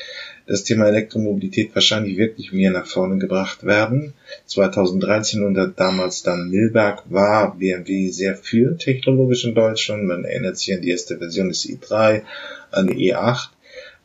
das 0.47 0.65
Thema 0.65 0.87
Elektromobilität 0.87 1.75
wahrscheinlich 1.75 2.19
wirklich 2.19 2.53
mehr 2.53 2.71
nach 2.71 2.87
vorne 2.87 3.19
gebracht 3.19 3.65
werden. 3.65 4.13
2013 4.47 5.45
unter 5.45 5.69
damals 5.69 6.23
dann 6.23 6.51
Milberg 6.51 7.05
war 7.09 7.57
BMW 7.57 8.11
sehr 8.11 8.37
viel 8.37 8.77
technologisch 8.77 9.45
in 9.45 9.55
Deutschland. 9.55 10.05
Man 10.05 10.25
erinnert 10.25 10.59
sich 10.59 10.75
an 10.75 10.83
die 10.83 10.91
erste 10.91 11.19
Version 11.19 11.49
des 11.49 11.65
i3, 11.67 12.23
an 12.71 12.87
die 12.89 13.13
E8. 13.13 13.49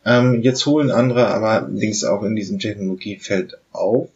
Ähm, 0.06 0.40
jetzt 0.42 0.64
holen 0.64 0.90
andere 0.90 1.26
aber 1.26 1.66
allerdings 1.66 2.04
auch 2.04 2.22
in 2.22 2.34
diesem 2.34 2.58
Technologiefeld 2.58 3.58
auf. 3.72 4.08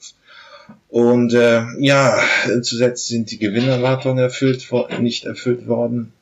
Und 0.88 1.35
äh, 1.35 1.62
ja, 1.78 2.19
zusätzlich 2.62 3.09
sind 3.09 3.31
die 3.31 3.38
Gewinnerwartungen 3.38 4.19
erfüllt, 4.19 4.66
nicht 5.00 5.25
erfüllt 5.25 5.66
worden. 5.66 6.12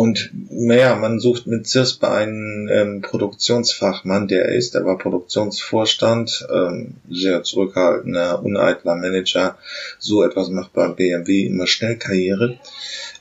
Und 0.00 0.30
naja, 0.48 0.96
man 0.96 1.20
sucht 1.20 1.46
mit 1.46 1.66
CISPA 1.66 2.14
einen 2.16 2.70
ähm, 2.72 3.02
Produktionsfachmann, 3.02 4.28
der 4.28 4.46
ist, 4.46 4.74
er 4.74 4.86
war 4.86 4.96
Produktionsvorstand, 4.96 6.48
ähm, 6.50 6.94
sehr 7.10 7.42
zurückhaltender, 7.42 8.42
uneitler 8.42 8.96
Manager. 8.96 9.58
So 9.98 10.22
etwas 10.22 10.48
macht 10.48 10.72
bei 10.72 10.88
BMW 10.88 11.44
immer 11.44 11.66
schnell 11.66 11.98
Karriere 11.98 12.58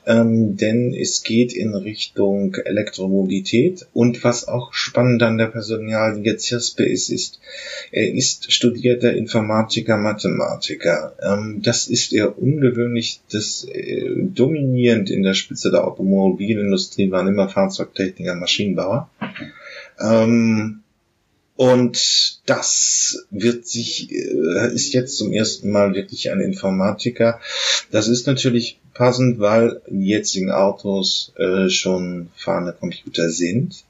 ähm, 0.06 0.58
denn 0.58 0.94
es 0.94 1.24
geht 1.24 1.54
in 1.54 1.76
Richtung 1.76 2.56
Elektromobilität 2.56 3.88
und 3.94 4.24
was 4.24 4.48
auch 4.48 4.74
spannend 4.74 5.22
an 5.24 5.38
der 5.38 5.48
Personalie 5.48 6.38
Zirspe 6.38 6.84
ist, 6.84 7.10
ist, 7.10 7.40
er 7.92 8.14
ist 8.14 8.52
studierter 8.52 9.14
Informatiker, 9.14 9.98
Mathematiker. 9.98 11.16
Ähm, 11.22 11.62
das 11.62 11.88
ist 11.88 12.14
eher 12.14 12.38
ungewöhnlich, 12.38 13.22
das 13.32 13.66
äh, 13.66 14.16
dominierend 14.18 15.10
in 15.10 15.24
der 15.24 15.34
Spitze 15.34 15.72
der 15.72 15.86
Automobilindustrie 15.86 17.12
waren 17.12 17.28
immer 17.28 17.50
Fahrzeugtechniker, 17.50 18.36
Maschinenbauer. 18.36 19.10
Ähm, 20.00 20.82
und 21.60 22.40
das 22.46 23.28
wird 23.32 23.68
sich, 23.68 24.10
äh, 24.14 24.74
ist 24.74 24.94
jetzt 24.94 25.18
zum 25.18 25.34
ersten 25.34 25.72
Mal 25.72 25.94
wirklich 25.94 26.32
ein 26.32 26.40
Informatiker. 26.40 27.42
Das 27.92 28.08
ist 28.08 28.28
natürlich 28.28 28.79
passend, 28.94 29.40
weil 29.40 29.82
die 29.88 30.08
jetzigen 30.08 30.52
Autos 30.52 31.34
äh, 31.38 31.70
schon 31.70 32.30
fahrende 32.36 32.74
Computer 32.74 33.30
sind. 33.30 33.84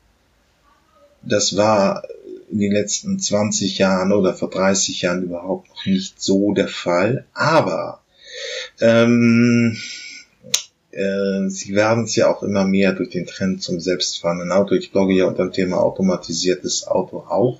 Das 1.22 1.58
war 1.58 2.04
in 2.52 2.60
den 2.60 2.72
letzten 2.72 3.20
20 3.20 3.78
Jahren 3.78 4.12
oder 4.12 4.34
vor 4.34 4.50
30 4.50 5.02
Jahren 5.02 5.24
überhaupt 5.24 5.70
noch 5.70 5.86
nicht 5.86 6.22
so 6.22 6.54
der 6.54 6.68
Fall. 6.68 7.26
Aber 7.34 8.02
ähm, 8.80 9.78
äh, 10.92 11.50
sie 11.50 11.76
werden 11.76 12.06
es 12.06 12.16
ja 12.16 12.34
auch 12.34 12.44
immer 12.44 12.66
mehr 12.66 12.94
durch 12.94 13.10
den 13.10 13.26
Trend 13.26 13.62
zum 13.62 13.80
selbstfahrenden 13.80 14.52
Auto. 14.52 14.76
Ich 14.76 14.92
blogge 14.92 15.14
ja 15.14 15.26
unter 15.26 15.46
dem 15.46 15.54
Thema 15.54 15.78
automatisiertes 15.78 16.88
Auto 16.88 17.20
auch. 17.20 17.60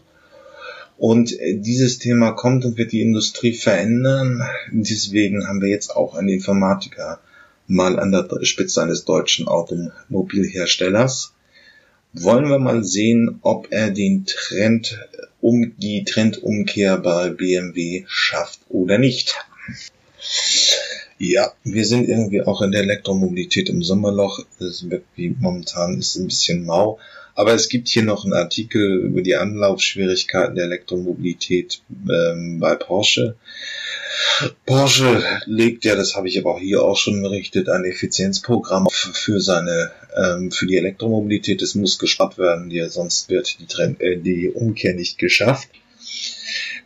Und 0.98 1.40
äh, 1.40 1.58
dieses 1.58 2.00
Thema 2.00 2.32
kommt 2.32 2.66
und 2.66 2.78
wird 2.78 2.92
die 2.92 3.02
Industrie 3.02 3.54
verändern. 3.54 4.42
Deswegen 4.72 5.48
haben 5.48 5.62
wir 5.62 5.70
jetzt 5.70 5.96
auch 5.96 6.16
einen 6.16 6.30
Informatiker 6.30 7.20
mal 7.70 8.00
an 8.00 8.12
der 8.12 8.28
Spitze 8.44 8.82
eines 8.82 9.06
deutschen 9.06 9.48
Automobilherstellers. 9.48 11.34
Wollen 12.14 12.50
wir 12.50 12.60
mal 12.60 12.84
sehen, 12.84 13.40
ob 13.44 13.68
er 13.72 13.92
den 13.92 14.26
Trend 14.26 15.00
um 15.42 15.74
die 15.78 16.04
Trendumkehr 16.04 16.98
bei 16.98 17.30
BMW 17.30 18.04
schafft 18.08 18.62
oder 18.70 18.98
nicht. 18.98 19.36
Ja, 21.20 21.54
wir 21.64 21.86
sind 21.86 22.10
irgendwie 22.10 22.42
auch 22.42 22.62
in 22.62 22.72
der 22.72 22.82
Elektromobilität 22.82 23.70
im 23.70 23.84
Sommerloch. 23.84 24.40
Es 24.60 24.90
wird 24.90 25.04
wie 25.16 25.36
momentan 25.38 26.00
ist 26.00 26.16
ein 26.16 26.28
bisschen 26.28 26.66
mau. 26.66 27.00
Aber 27.36 27.54
es 27.54 27.70
gibt 27.70 27.88
hier 27.88 28.04
noch 28.04 28.26
einen 28.26 28.34
Artikel 28.34 29.00
über 29.00 29.22
die 29.22 29.36
Anlaufschwierigkeiten 29.36 30.56
der 30.56 30.66
Elektromobilität 30.66 31.82
ähm, 32.10 32.60
bei 32.60 32.76
Porsche. 32.76 33.36
Porsche 34.66 35.24
legt 35.46 35.86
ja, 35.86 35.96
das 35.96 36.16
habe 36.16 36.28
ich 36.28 36.40
aber 36.40 36.56
auch 36.56 36.60
hier 36.60 36.84
auch 36.84 36.98
schon 36.98 37.22
berichtet, 37.22 37.70
ein 37.70 37.86
Effizienzprogramm 37.86 38.88
für 38.90 39.40
seine 39.40 39.92
ähm, 40.16 40.52
für 40.52 40.66
die 40.66 40.78
Elektromobilität. 40.78 41.62
Es 41.62 41.76
muss 41.76 42.00
gespart 42.00 42.38
werden, 42.38 42.70
die, 42.70 42.84
sonst 42.90 43.30
wird 43.30 43.60
die, 43.60 43.66
Trend, 43.66 44.02
äh, 44.02 44.18
die 44.18 44.50
Umkehr 44.50 44.96
nicht 44.96 45.18
geschafft. 45.18 45.70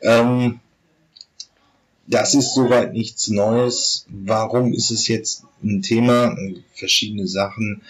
Ähm, 0.01 0.59
das 2.05 2.33
ist 2.33 2.53
soweit 2.53 2.93
nichts 2.93 3.29
Neues. 3.29 4.05
Warum 4.09 4.73
ist 4.73 4.91
es 4.91 5.07
jetzt 5.07 5.43
ein 5.63 5.81
Thema? 5.81 6.35
Verschiedene 6.73 7.27
Sachen. 7.27 7.81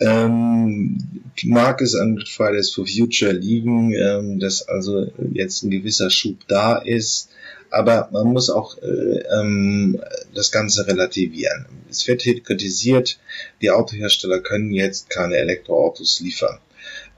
Ähm, 0.00 0.98
mag 1.44 1.80
es 1.80 1.94
an 1.94 2.22
Fridays 2.26 2.70
for 2.70 2.86
Future 2.86 3.32
liegen, 3.32 3.92
ähm, 3.92 4.40
dass 4.40 4.66
also 4.66 5.12
jetzt 5.32 5.62
ein 5.62 5.70
gewisser 5.70 6.10
Schub 6.10 6.38
da 6.48 6.78
ist. 6.78 7.28
Aber 7.72 8.08
man 8.12 8.26
muss 8.28 8.50
auch 8.50 8.76
äh, 8.78 9.22
ähm, 9.40 10.00
das 10.34 10.52
Ganze 10.52 10.86
relativieren. 10.86 11.66
Es 11.90 12.06
wird 12.06 12.22
hier 12.22 12.40
kritisiert, 12.40 13.18
die 13.60 13.70
Autohersteller 13.70 14.40
können 14.40 14.72
jetzt 14.72 15.08
keine 15.10 15.36
Elektroautos 15.36 16.20
liefern 16.20 16.58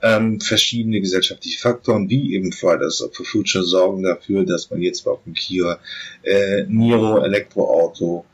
ähm, 0.01 0.39
verschiedene 0.39 1.01
gesellschaftliche 1.01 1.59
Faktoren, 1.59 2.09
wie 2.09 2.35
eben 2.35 2.51
Fridays 2.51 3.03
for 3.11 3.25
Future, 3.25 3.63
sorgen 3.63 4.03
dafür, 4.03 4.45
dass 4.45 4.69
man 4.69 4.81
jetzt 4.81 5.07
auf 5.07 5.23
dem 5.23 5.33
Kia 5.33 5.79
äh, 6.23 6.63
Niro 6.67 7.23
Elektroauto 7.23 8.25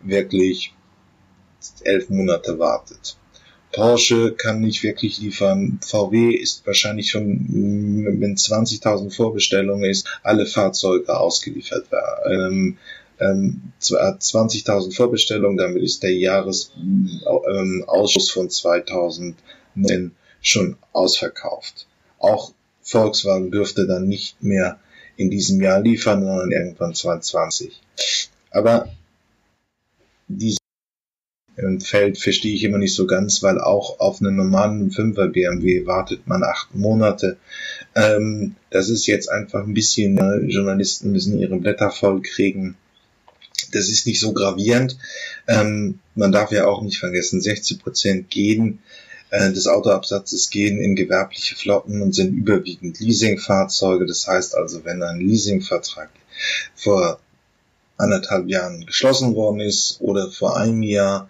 wirklich 0.00 0.74
elf 1.82 2.08
Monate 2.08 2.58
wartet. 2.58 3.16
Porsche 3.72 4.32
kann 4.32 4.60
nicht 4.60 4.82
wirklich 4.82 5.18
liefern. 5.18 5.78
VW 5.82 6.32
ist 6.32 6.66
wahrscheinlich 6.66 7.10
schon, 7.10 7.46
wenn 8.20 8.36
20.000 8.36 9.14
Vorbestellungen 9.14 9.84
ist, 9.84 10.08
alle 10.22 10.46
Fahrzeuge 10.46 11.16
ausgeliefert. 11.16 11.86
Ähm, 12.26 12.78
ähm, 13.20 13.72
20.000 13.80 14.94
Vorbestellungen, 14.94 15.56
damit 15.56 15.82
ist 15.82 16.02
der 16.02 16.14
Jahresausschuss 16.14 18.28
ähm, 18.28 18.32
von 18.32 18.50
2009 18.50 20.12
schon 20.40 20.76
ausverkauft. 20.92 21.86
Auch 22.18 22.52
Volkswagen 22.82 23.50
dürfte 23.50 23.86
dann 23.86 24.08
nicht 24.08 24.42
mehr 24.42 24.78
in 25.16 25.30
diesem 25.30 25.60
Jahr 25.60 25.80
liefern, 25.80 26.24
sondern 26.24 26.50
irgendwann 26.50 26.94
2020. 26.94 27.80
Aber 28.50 28.88
dieses 30.28 30.59
Feld 31.80 32.18
verstehe 32.18 32.54
ich 32.54 32.64
immer 32.64 32.78
nicht 32.78 32.94
so 32.94 33.06
ganz, 33.06 33.42
weil 33.42 33.60
auch 33.60 34.00
auf 34.00 34.20
einen 34.20 34.36
normalen 34.36 34.90
5er 34.90 35.28
BMW 35.28 35.86
wartet 35.86 36.26
man 36.26 36.42
acht 36.42 36.74
Monate. 36.74 37.36
Ähm, 37.94 38.56
das 38.70 38.88
ist 38.88 39.06
jetzt 39.06 39.30
einfach 39.30 39.66
ein 39.66 39.74
bisschen, 39.74 40.18
äh, 40.18 40.38
Journalisten 40.46 41.12
müssen 41.12 41.38
ihre 41.38 41.56
Blätter 41.56 41.90
voll 41.90 42.22
kriegen. 42.22 42.76
Das 43.72 43.88
ist 43.88 44.06
nicht 44.06 44.20
so 44.20 44.32
gravierend. 44.32 44.96
Ähm, 45.46 46.00
man 46.14 46.32
darf 46.32 46.50
ja 46.52 46.66
auch 46.66 46.82
nicht 46.82 46.98
vergessen, 46.98 47.40
60 47.40 47.82
Prozent 47.82 48.30
gehen 48.30 48.80
äh, 49.30 49.52
des 49.52 49.66
Autoabsatzes 49.66 50.50
gehen 50.50 50.78
in 50.78 50.96
gewerbliche 50.96 51.54
Flotten 51.54 52.02
und 52.02 52.14
sind 52.14 52.34
überwiegend 52.34 53.00
Leasingfahrzeuge. 53.00 54.06
Das 54.06 54.26
heißt 54.26 54.56
also, 54.56 54.84
wenn 54.84 55.02
ein 55.02 55.20
Leasingvertrag 55.20 56.10
vor 56.74 57.20
anderthalb 58.00 58.48
Jahren 58.48 58.86
geschlossen 58.86 59.34
worden 59.34 59.60
ist 59.60 60.00
oder 60.00 60.30
vor 60.30 60.56
einem 60.56 60.82
Jahr, 60.82 61.28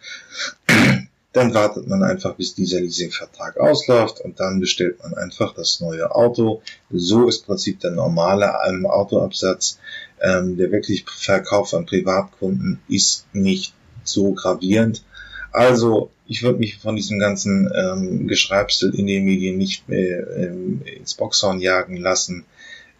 dann 1.32 1.54
wartet 1.54 1.86
man 1.86 2.02
einfach, 2.02 2.34
bis 2.34 2.54
dieser 2.54 2.80
Leasingvertrag 2.80 3.58
ausläuft 3.58 4.20
und 4.20 4.40
dann 4.40 4.60
bestellt 4.60 4.98
man 5.02 5.14
einfach 5.14 5.54
das 5.54 5.80
neue 5.80 6.14
Auto. 6.14 6.62
So 6.90 7.28
ist 7.28 7.40
im 7.40 7.46
Prinzip 7.46 7.80
der 7.80 7.92
normale 7.92 8.58
Autoabsatz. 8.90 9.78
Ähm, 10.22 10.58
der 10.58 10.70
wirklich 10.70 11.06
Verkauf 11.08 11.72
an 11.72 11.86
Privatkunden 11.86 12.80
ist 12.88 13.26
nicht 13.32 13.72
so 14.04 14.32
gravierend. 14.32 15.02
Also 15.50 16.10
ich 16.26 16.42
würde 16.42 16.58
mich 16.58 16.78
von 16.78 16.94
diesem 16.94 17.18
ganzen 17.18 17.70
ähm, 17.74 18.28
Geschreibsel 18.28 18.94
in 18.94 19.06
den 19.06 19.24
Medien 19.24 19.56
nicht 19.56 19.88
mehr 19.88 20.28
ähm, 20.36 20.82
ins 20.84 21.14
Boxhorn 21.14 21.60
jagen 21.60 21.96
lassen. 21.96 22.44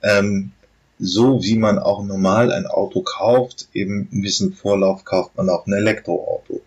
Ähm, 0.02 0.52
so 1.00 1.42
wie 1.42 1.56
man 1.56 1.78
auch 1.78 2.04
normal 2.04 2.52
ein 2.52 2.66
Auto 2.66 3.00
kauft, 3.00 3.68
eben 3.72 4.08
ein 4.12 4.20
bisschen 4.20 4.52
Vorlauf 4.52 5.04
kauft 5.04 5.36
man 5.36 5.48
auch 5.48 5.66
ein 5.66 5.72
Elektroauto. 5.72 6.60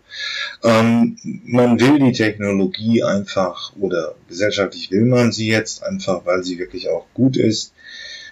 Ähm, 0.62 1.16
man 1.44 1.78
will 1.80 2.00
die 2.00 2.12
Technologie 2.12 3.02
einfach 3.04 3.72
oder 3.78 4.14
gesellschaftlich 4.28 4.90
will 4.90 5.04
man 5.04 5.32
sie 5.32 5.48
jetzt 5.48 5.84
einfach, 5.84 6.26
weil 6.26 6.42
sie 6.42 6.58
wirklich 6.58 6.88
auch 6.88 7.06
gut 7.14 7.36
ist. 7.36 7.72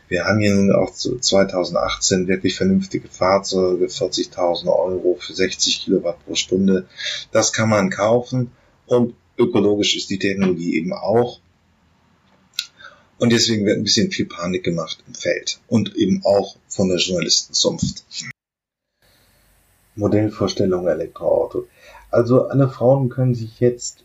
Wir 0.08 0.24
haben 0.24 0.40
hier 0.40 0.54
nun 0.54 0.72
auch 0.74 0.92
2018 0.92 2.28
wirklich 2.28 2.56
vernünftige 2.56 3.08
Fahrzeuge, 3.08 3.86
40.000 3.86 4.66
Euro 4.66 5.16
für 5.18 5.32
60 5.32 5.84
Kilowatt 5.84 6.24
pro 6.26 6.34
Stunde. 6.34 6.86
Das 7.30 7.52
kann 7.52 7.70
man 7.70 7.90
kaufen 7.90 8.50
und 8.86 9.14
ökologisch 9.38 9.96
ist 9.96 10.10
die 10.10 10.18
Technologie 10.18 10.76
eben 10.76 10.92
auch. 10.92 11.40
Und 13.22 13.32
deswegen 13.32 13.64
wird 13.66 13.76
ein 13.76 13.84
bisschen 13.84 14.10
viel 14.10 14.26
Panik 14.26 14.64
gemacht 14.64 14.98
im 15.06 15.14
Feld 15.14 15.60
und 15.68 15.94
eben 15.94 16.22
auch 16.24 16.56
von 16.66 16.88
der 16.88 16.98
Journalistenzunft. 16.98 18.04
Modellvorstellung 19.94 20.88
Elektroauto. 20.88 21.68
Also 22.10 22.48
alle 22.48 22.68
Frauen 22.68 23.10
können 23.10 23.36
sich 23.36 23.60
jetzt 23.60 24.02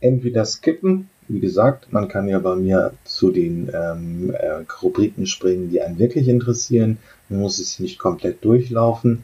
entweder 0.00 0.44
skippen, 0.44 1.08
wie 1.28 1.38
gesagt, 1.38 1.92
man 1.92 2.08
kann 2.08 2.26
ja 2.26 2.40
bei 2.40 2.56
mir 2.56 2.94
zu 3.04 3.30
den 3.30 3.70
ähm, 3.72 4.34
äh, 4.34 4.64
Rubriken 4.82 5.28
springen, 5.28 5.70
die 5.70 5.80
einen 5.80 6.00
wirklich 6.00 6.26
interessieren. 6.26 6.98
Man 7.28 7.38
muss 7.38 7.60
es 7.60 7.78
nicht 7.78 8.00
komplett 8.00 8.44
durchlaufen. 8.44 9.22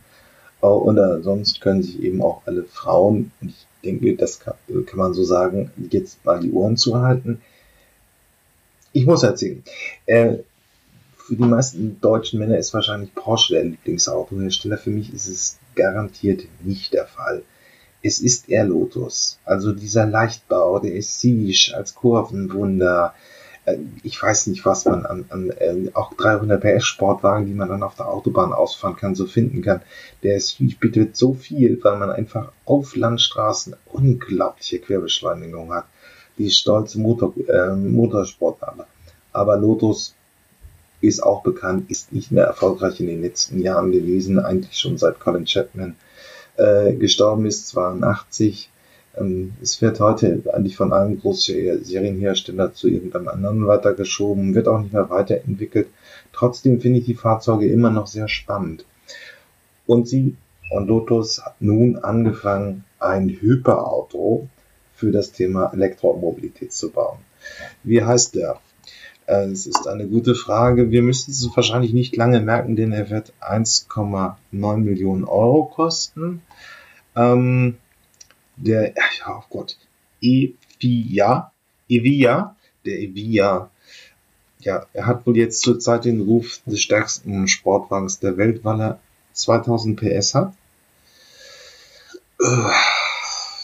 Oder 0.61 1.23
sonst 1.23 1.61
können 1.61 1.83
sich 1.83 2.01
eben 2.01 2.23
auch 2.23 2.43
alle 2.47 2.63
Frauen, 2.63 3.33
ich 3.41 3.67
denke, 3.83 4.15
das 4.15 4.39
kann, 4.39 4.55
kann 4.87 4.99
man 4.99 5.13
so 5.13 5.25
sagen, 5.25 5.73
jetzt 5.91 6.25
mal 6.25 6.39
die 6.39 6.53
Ohren 6.53 6.77
zuhalten. 6.77 7.41
Ich 8.95 9.07
muss 9.07 9.25
erzählen. 9.25 9.65
Äh, 10.07 10.37
für 11.17 11.35
die 11.35 11.43
meisten 11.43 12.01
deutschen 12.01 12.39
Männer 12.39 12.59
ist 12.59 12.73
wahrscheinlich 12.75 13.13
Porsche 13.13 13.55
der 13.55 13.65
Lieblingsautohersteller. 13.65 14.79
Für 14.79 14.91
mich 14.91 15.13
ist 15.13 15.27
es 15.27 15.59
garantiert 15.75 16.45
nicht 16.63 16.93
der 16.95 17.07
Fall. 17.07 17.43
Es 18.03 18.21
ist 18.21 18.49
eher 18.49 18.65
Lotus. 18.65 19.41
Also 19.45 19.73
dieser 19.73 20.07
Leichtbau, 20.07 20.79
der 20.79 20.95
ist 20.95 21.21
Siege 21.21 21.75
als 21.75 21.97
Kurvenwunder. 21.97 23.15
Äh, 23.65 23.79
ich 24.05 24.23
weiß 24.23 24.47
nicht, 24.47 24.65
was 24.65 24.85
man 24.85 25.07
an, 25.07 25.25
an 25.29 25.51
äh, 25.51 25.91
auch 25.95 26.15
300 26.15 26.63
PS 26.63 26.85
Sportwagen, 26.85 27.47
die 27.47 27.55
man 27.55 27.71
dann 27.71 27.83
auf 27.83 27.97
der 27.97 28.09
Autobahn 28.09 28.53
ausfahren 28.53 28.95
kann, 28.95 29.17
so 29.17 29.27
finden 29.27 29.61
kann. 29.61 29.83
Der 30.23 30.39
Siege 30.41 30.77
bietet 30.79 31.17
so 31.17 31.35
viel, 31.35 31.81
weil 31.83 31.99
man 31.99 32.11
einfach 32.11 32.53
auf 32.65 32.95
Landstraßen 32.95 33.75
unglaubliche 33.87 34.79
Querbeschleunigung 34.79 35.75
hat. 35.75 35.87
Die 36.39 36.51
stolze 36.51 36.99
Motor, 36.99 37.33
äh, 37.49 37.75
Motorsport 37.75 38.59
aber. 39.33 39.57
Lotus 39.57 40.15
ist 41.01 41.23
auch 41.23 41.43
bekannt, 41.43 41.91
ist 41.91 42.13
nicht 42.13 42.33
mehr 42.33 42.45
erfolgreich 42.45 43.01
in 43.01 43.07
den 43.07 43.23
letzten 43.23 43.61
Jahren 43.61 43.93
gewesen, 43.93 44.39
eigentlich 44.39 44.77
schon 44.77 44.97
seit 44.97 45.21
Colin 45.21 45.45
Chapman 45.45 45.97
äh, 46.57 46.95
gestorben 46.95 47.47
ist, 47.47 47.69
82. 47.69 48.71
Ähm, 49.17 49.53
es 49.63 49.81
wird 49.83 50.01
heute 50.01 50.43
eigentlich 50.53 50.77
von 50.77 50.93
einem 50.93 51.21
großen 51.21 51.85
Serienhersteller 51.85 52.73
zu 52.73 52.89
irgendeinem 52.89 53.29
anderen 53.29 53.67
weitergeschoben, 53.67 54.55
wird 54.55 54.69
auch 54.69 54.81
nicht 54.81 54.93
mehr 54.93 55.11
weiterentwickelt. 55.11 55.89
Trotzdem 56.33 56.81
finde 56.81 57.01
ich 57.01 57.07
die 57.07 57.15
Fahrzeuge 57.15 57.69
immer 57.69 57.91
noch 57.91 58.07
sehr 58.07 58.29
spannend. 58.29 58.87
Und 59.87 60.09
sie 60.09 60.37
und 60.71 60.89
Lotus 60.89 61.45
hat 61.45 61.61
nun 61.61 61.99
angefangen, 61.99 62.85
ein 62.99 63.29
Hyperauto 63.29 64.49
für 64.95 65.11
das 65.11 65.33
Thema 65.33 65.73
Elektromobilität 65.73 66.73
zu 66.73 66.91
bauen. 66.91 67.19
Wie 67.83 68.03
heißt 68.03 68.35
der? 68.35 68.61
Äh, 69.27 69.47
es 69.47 69.67
ist 69.67 69.87
eine 69.87 70.07
gute 70.07 70.35
Frage. 70.35 70.91
Wir 70.91 71.03
müssen 71.03 71.31
es 71.31 71.49
wahrscheinlich 71.55 71.93
nicht 71.93 72.17
lange 72.17 72.41
merken, 72.41 72.77
denn 72.77 72.93
er 72.93 73.11
wird 73.11 73.33
1,9 73.41 74.77
Millionen 74.79 75.25
Euro 75.25 75.65
kosten. 75.67 76.43
Ähm, 77.17 77.79
der, 78.57 78.95
ja, 78.95 79.39
oh 79.39 79.45
Gott, 79.51 79.77
Evia, 80.21 81.53
Evia, 81.89 82.57
der 82.85 82.99
Evia, 83.01 83.71
ja, 84.61 84.87
er 84.93 85.07
hat 85.07 85.27
wohl 85.27 85.37
jetzt 85.37 85.61
zurzeit 85.61 86.05
den 86.05 86.23
Ruf 86.23 86.61
des 86.65 86.81
stärksten 86.81 87.49
Sportwagens 87.49 88.19
der 88.19 88.37
Welt, 88.37 88.65
weil 88.65 88.81
er 88.81 89.01
2000 89.33 90.01
PS 90.01 90.35
hat. 90.35 90.55
Äh, 92.41 92.47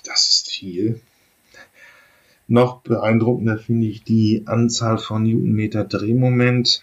das 0.05 0.29
ist 0.29 0.51
viel. 0.51 1.01
Noch 2.51 2.81
beeindruckender 2.81 3.59
finde 3.59 3.87
ich 3.87 4.03
die 4.03 4.43
Anzahl 4.47 4.99
von 4.99 5.23
Newtonmeter 5.23 5.85
Drehmoment. 5.85 6.83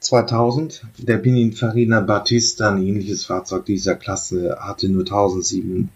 2000, 0.00 0.86
der 0.96 1.18
Pininfarina 1.18 2.00
Battista, 2.00 2.70
ein 2.70 2.82
ähnliches 2.82 3.26
Fahrzeug 3.26 3.66
dieser 3.66 3.94
Klasse, 3.94 4.56
hatte 4.58 4.88
nur 4.88 5.02
1700, 5.02 5.90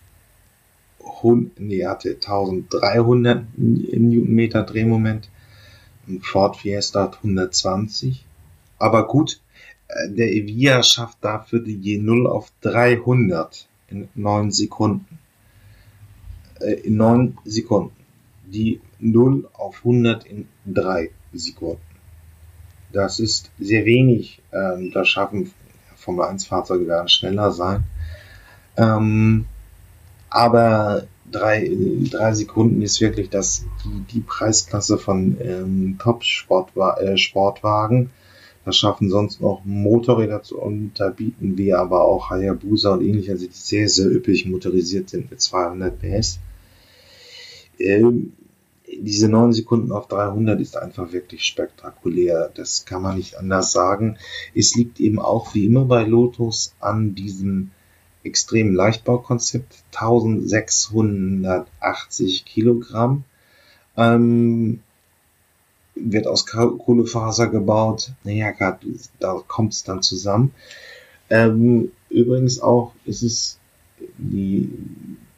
nee, 1.61 1.87
hatte 1.87 2.11
1300 2.11 3.47
Newtonmeter 3.57 4.63
Drehmoment. 4.63 5.31
Ein 6.07 6.21
Ford 6.21 6.59
Fiesta 6.59 7.05
hat 7.05 7.17
120. 7.17 8.27
Aber 8.79 9.07
gut, 9.07 9.41
äh, 9.89 10.11
der 10.11 10.31
Evia 10.31 10.83
schafft 10.83 11.17
dafür 11.23 11.61
die 11.61 11.78
je 11.78 11.97
0 11.97 12.26
auf 12.26 12.52
300 12.61 13.67
in 13.89 14.11
9 14.15 14.50
Sekunden 14.50 15.22
äh, 16.63 16.81
in 16.85 16.97
9 16.97 17.39
Sekunden. 17.45 17.93
Die 18.47 18.81
0 18.99 19.49
auf 19.55 19.79
100 19.79 20.27
in 20.27 20.47
3 20.67 21.11
Sekunden. 21.33 21.81
Das 22.93 23.21
ist 23.21 23.51
sehr 23.59 23.85
wenig. 23.85 24.41
Ähm, 24.53 24.91
da 24.93 25.05
schaffen 25.05 25.51
Formel 25.97 26.27
1 26.27 26.47
Fahrzeuge 26.47 26.87
werden 26.87 27.09
schneller 27.09 27.51
sein. 27.53 27.85
Ähm, 28.77 29.47
aber 30.29 31.07
drei, 31.31 31.71
drei 32.11 32.35
Sekunden 32.35 32.83
ist 32.83 33.01
wirklich 33.01 33.31
das, 33.31 33.65
die, 33.85 34.01
die 34.13 34.21
Preisklasse 34.21 34.99
von 34.99 35.39
ähm, 35.41 35.97
Top-Sportwagen. 35.99 38.05
Äh, 38.05 38.09
das 38.65 38.77
schaffen 38.77 39.11
sonst 39.11 39.41
noch 39.41 39.63
Motorräder 39.65 40.43
zu 40.43 40.61
unterbieten, 40.61 41.59
wie 41.59 41.75
aber 41.75 42.05
auch 42.05 42.31
Hayabusa 42.31 42.93
und 42.93 43.05
ähnliche, 43.05 43.33
also 43.33 43.47
die 43.47 43.53
sehr, 43.53 43.89
sehr 43.89 44.07
üppig 44.07 44.47
motorisiert 44.47 45.11
sind 45.11 45.31
mit 45.31 45.41
200 45.41 45.99
PS. 45.99 46.39
Diese 49.00 49.28
9 49.28 49.52
Sekunden 49.52 49.92
auf 49.92 50.08
300 50.08 50.60
ist 50.60 50.76
einfach 50.76 51.12
wirklich 51.12 51.45
spektakulär. 51.45 52.50
Das 52.54 52.84
kann 52.84 53.02
man 53.02 53.16
nicht 53.16 53.38
anders 53.38 53.71
sagen. 53.73 54.18
Es 54.54 54.75
liegt 54.75 55.00
eben 55.00 55.18
auch 55.18 55.54
wie 55.54 55.64
immer 55.66 55.86
bei 55.86 56.04
Lotus 56.04 56.75
an 56.80 57.14
diesem 57.14 57.71
extremen 58.23 58.75
Leichtbaukonzept. 58.75 59.84
1680 59.92 62.45
Kilogramm. 62.45 63.25
Ähm, 63.97 64.80
wird 65.95 66.26
aus 66.26 66.47
Kohlefaser 66.47 67.49
gebaut. 67.49 68.12
Naja, 68.25 68.52
da 69.18 69.42
kommt 69.47 69.75
es 69.75 69.84
dann 69.84 70.00
zusammen. 70.02 70.52
Ähm, 71.30 71.92
übrigens 72.10 72.60
auch 72.60 72.92
ist 73.04 73.23
es 73.23 73.58
die 74.18 74.68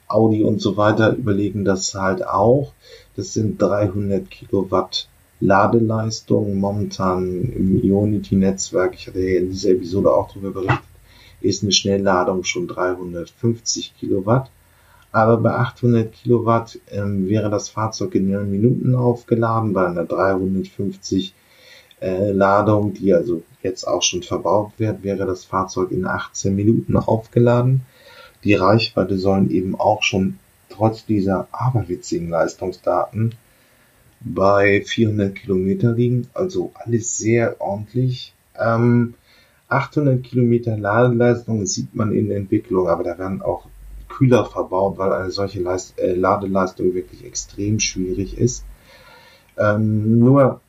Audi 0.07 0.43
und 0.43 0.61
so 0.61 0.77
weiter 0.77 1.15
überlegen 1.15 1.65
das 1.65 1.93
halt 1.93 2.25
auch. 2.25 2.73
Das 3.15 3.33
sind 3.33 3.61
300 3.61 4.29
Kilowatt 4.29 5.07
Ladeleistung 5.39 6.55
momentan 6.55 7.43
im 7.43 7.83
Ionity-Netzwerk. 7.83 8.95
Ich 8.95 9.07
hatte 9.07 9.19
ja 9.19 9.39
in 9.39 9.49
dieser 9.49 9.71
Episode 9.71 10.13
auch 10.13 10.29
darüber 10.29 10.51
berichtet. 10.51 10.79
Ist 11.41 11.63
eine 11.63 11.71
Schnellladung 11.71 12.43
schon 12.43 12.67
350 12.67 13.93
Kilowatt. 13.99 14.49
Aber 15.11 15.37
bei 15.37 15.51
800 15.51 16.11
Kilowatt 16.11 16.79
ähm, 16.89 17.29
wäre 17.29 17.49
das 17.49 17.69
Fahrzeug 17.69 18.15
in 18.15 18.31
9 18.31 18.49
Minuten 18.49 18.95
aufgeladen. 18.95 19.73
Bei 19.73 19.87
einer 19.87 20.05
350 20.05 21.33
äh, 22.01 22.31
Ladung, 22.31 22.93
die 22.93 23.13
also 23.13 23.41
jetzt 23.63 23.85
auch 23.85 24.01
schon 24.01 24.23
verbaut 24.23 24.73
wird, 24.77 25.03
wäre 25.03 25.25
das 25.25 25.45
Fahrzeug 25.45 25.91
in 25.91 26.05
18 26.05 26.55
Minuten 26.55 26.97
aufgeladen. 26.97 27.81
Die 28.45 28.53
Reichweite 28.53 29.17
sollen 29.17 29.49
eben 29.49 29.77
auch 29.77 30.03
schon 30.03 30.37
trotz 30.69 31.05
dieser 31.05 31.47
aberwitzigen 31.51 32.29
Leistungsdaten 32.29 33.35
bei 34.21 34.83
400 34.85 35.35
Kilometer 35.35 35.91
liegen, 35.91 36.27
also 36.33 36.71
alles 36.75 37.17
sehr 37.17 37.59
ordentlich. 37.59 38.33
Ähm, 38.57 39.15
800 39.67 40.23
Kilometer 40.23 40.77
Ladeleistung 40.77 41.65
sieht 41.65 41.95
man 41.95 42.13
in 42.13 42.31
Entwicklung, 42.31 42.87
aber 42.87 43.03
da 43.03 43.17
werden 43.17 43.41
auch 43.41 43.67
Kühler 44.09 44.45
verbaut, 44.45 44.97
weil 44.97 45.11
eine 45.11 45.31
solche 45.31 45.61
Leist 45.61 45.99
äh, 45.99 46.13
Ladeleistung 46.13 46.93
wirklich 46.93 47.25
extrem 47.25 47.79
schwierig 47.79 48.37
ist. 48.37 48.63
Ähm, 49.57 50.19
nur 50.19 50.61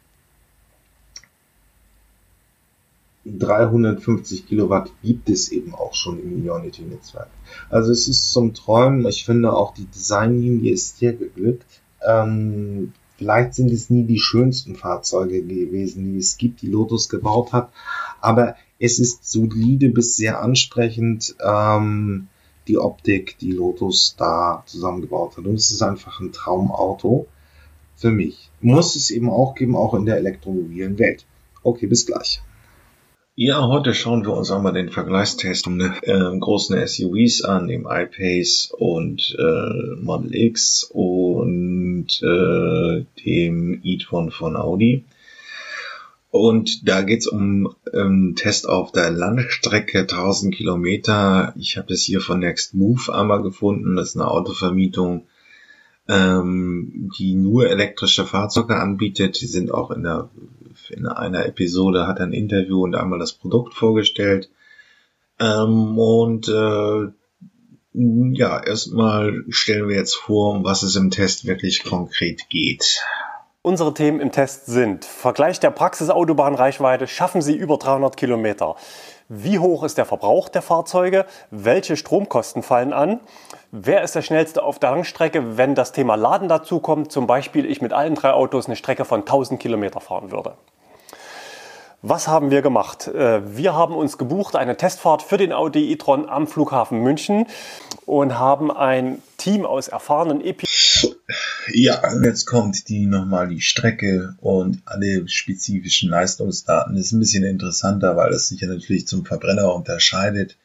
350 3.27 4.47
Kilowatt 4.47 4.91
gibt 5.03 5.29
es 5.29 5.51
eben 5.51 5.75
auch 5.75 5.95
schon 5.95 6.21
im 6.21 6.45
Ionity-Netzwerk. 6.45 7.29
Also 7.71 7.93
es 7.93 8.09
ist 8.09 8.31
zum 8.31 8.55
Träumen. 8.55 9.07
Ich 9.07 9.25
finde 9.25 9.53
auch 9.53 9.75
die 9.75 9.87
Designlinie 9.87 10.73
ist 10.73 10.99
sehr 10.99 11.13
geglückt. 11.13 11.67
Ähm, 12.07 12.93
vielleicht 13.17 13.55
sind 13.55 13.73
es 13.73 13.91
nie 13.91 14.05
die 14.05 14.21
schönsten 14.21 14.77
Fahrzeuge 14.77 15.43
gewesen, 15.43 16.13
die 16.13 16.19
es 16.19 16.37
gibt, 16.37 16.63
die 16.63 16.69
Lotus 16.69 17.09
gebaut 17.09 17.53
hat, 17.53 17.71
aber 18.21 18.57
es 18.79 18.99
ist 18.99 19.31
solide 19.31 19.89
bis 19.89 20.17
sehr 20.17 20.43
ansprechend. 20.43 21.35
Ähm, 21.45 22.29
die 22.69 22.79
Optik, 22.79 23.39
die 23.39 23.53
Lotus 23.53 24.17
da 24.19 24.63
zusammengebaut 24.67 25.37
hat. 25.37 25.45
Und 25.45 25.55
es 25.55 25.71
ist 25.71 25.83
einfach 25.83 26.21
ein 26.21 26.33
Traumauto 26.33 27.27
für 27.97 28.11
mich. 28.11 28.51
Muss 28.61 28.97
es 28.97 29.11
eben 29.11 29.31
auch 29.31 29.55
geben, 29.55 29.77
auch 29.77 29.95
in 29.95 30.05
der 30.05 30.17
elektromobilen 30.17 30.99
Welt. 30.99 31.27
Okay, 31.63 31.87
bis 31.87 32.07
gleich. 32.07 32.43
Ja, 33.39 33.69
heute 33.69 33.93
schauen 33.93 34.25
wir 34.25 34.33
uns 34.33 34.51
einmal 34.51 34.73
den 34.73 34.89
Vergleichstest 34.89 35.67
um 35.67 35.79
äh, 35.81 36.39
großen 36.41 36.87
SUVs 36.87 37.43
an, 37.43 37.69
dem 37.69 37.87
iPace 37.89 38.73
und 38.77 39.37
äh, 39.39 40.01
Model 40.01 40.35
X. 40.35 40.91
Und 40.91 41.37
und 42.07 42.23
äh, 42.23 43.05
dem 43.25 43.81
e-tron 43.83 44.31
von 44.31 44.57
Audi. 44.57 45.05
Und 46.31 46.89
da 46.89 47.03
geht's 47.03 47.27
um 47.27 47.75
ähm, 47.95 48.35
Test 48.37 48.69
auf 48.69 48.93
der 48.93 49.11
Landstrecke 49.11 50.01
1000 50.01 50.55
Kilometer. 50.55 51.55
Ich 51.57 51.77
habe 51.77 51.89
das 51.89 52.03
hier 52.03 52.21
von 52.21 52.41
Next 52.41 52.75
Move 52.75 53.13
einmal 53.15 53.43
gefunden. 53.43 53.97
Das 53.97 54.11
ist 54.11 54.17
eine 54.17 54.29
Autovermietung, 54.31 55.27
ähm, 56.09 57.11
die 57.19 57.35
nur 57.35 57.71
elektrische 57.71 58.27
Fahrzeuge 58.27 58.77
anbietet. 58.77 59.41
Die 59.41 59.47
sind 59.47 59.73
auch 59.73 59.91
in, 59.91 60.03
der, 60.03 60.29
in 60.91 61.07
einer 61.07 61.47
Episode, 61.47 62.07
hat 62.07 62.21
ein 62.21 62.33
Interview 62.33 62.83
und 62.83 62.95
einmal 62.95 63.19
das 63.19 63.33
Produkt 63.33 63.75
vorgestellt. 63.75 64.51
Ähm, 65.39 65.99
und 65.99 66.49
äh, 66.49 67.09
ja, 67.93 68.63
erstmal 68.63 69.45
stellen 69.49 69.89
wir 69.89 69.97
jetzt 69.97 70.17
vor, 70.17 70.53
um 70.53 70.65
was 70.65 70.83
es 70.83 70.97
im 70.97 71.11
Test 71.11 71.47
wirklich 71.47 71.85
konkret 71.85 72.49
geht. 72.51 73.01
Unsere 73.63 73.93
Themen 73.95 74.21
im 74.21 74.31
Test 74.31 74.67
sind 74.67 75.05
Vergleich 75.05 75.59
der 75.59 75.71
Praxisautobahn-Reichweite, 75.71 77.09
schaffen 77.09 77.43
Sie 77.43 77.57
über 77.57 77.79
300 77.79 78.17
Kilometer. 78.17 78.77
Wie 79.29 79.59
hoch 79.59 79.83
ist 79.83 79.99
der 79.99 80.05
Verbrauch 80.05 80.49
der 80.49 80.63
Fahrzeuge? 80.63 81.27
Welche 81.51 81.97
Stromkosten 81.97 82.63
fallen 82.63 82.93
an? 82.93 83.19
Wer 83.73 84.05
ist 84.05 84.15
der 84.15 84.23
schnellste 84.23 84.63
auf 84.63 84.79
der 84.79 84.93
Langstrecke, 84.93 85.57
wenn 85.57 85.75
das 85.75 85.91
Thema 85.91 86.15
Laden 86.15 86.49
dazukommt? 86.49 87.11
Zum 87.11 87.27
Beispiel 87.27 87.67
ich 87.67 87.83
mit 87.83 87.93
allen 87.93 88.15
drei 88.15 88.31
Autos 88.31 88.67
eine 88.67 88.77
Strecke 88.77 89.05
von 89.05 89.21
1000 89.21 89.59
Kilometer 89.59 90.01
fahren 90.01 90.31
würde. 90.31 90.55
Was 92.09 92.29
haben 92.29 92.53
wir 92.53 92.63
gemacht? 92.63 93.09
Äh, 93.09 93.57
wir 93.57 93.75
haben 93.75 93.97
uns 93.97 94.17
gebucht 94.17 94.55
eine 94.55 94.77
Testfahrt 94.77 95.23
für 95.23 95.39
den 95.39 95.53
Audi 95.53 95.91
e-tron 95.91 96.29
am 96.29 96.47
Flughafen 96.47 97.01
München 97.01 97.47
und 98.05 98.39
haben 98.39 98.71
ein 98.71 99.21
Team 99.39 99.67
aus 99.67 99.89
erfahrenen 99.89 100.41
EP. 100.41 100.63
Ja, 101.73 102.01
jetzt 102.23 102.47
kommt 102.47 102.89
die 102.89 103.07
nochmal 103.07 103.49
die 103.49 103.61
Strecke 103.61 104.37
und 104.41 104.83
alle 104.85 105.27
spezifischen 105.27 106.09
Leistungsdaten. 106.09 106.95
Das 106.95 107.07
ist 107.07 107.13
ein 107.13 107.19
bisschen 107.19 107.43
interessanter, 107.43 108.17
weil 108.17 108.33
es 108.33 108.51
sich 108.51 108.61
ja 108.61 108.69
natürlich 108.69 109.09
zum 109.09 109.27
Verbrenner 109.27 109.75
unterscheidet 109.75 110.57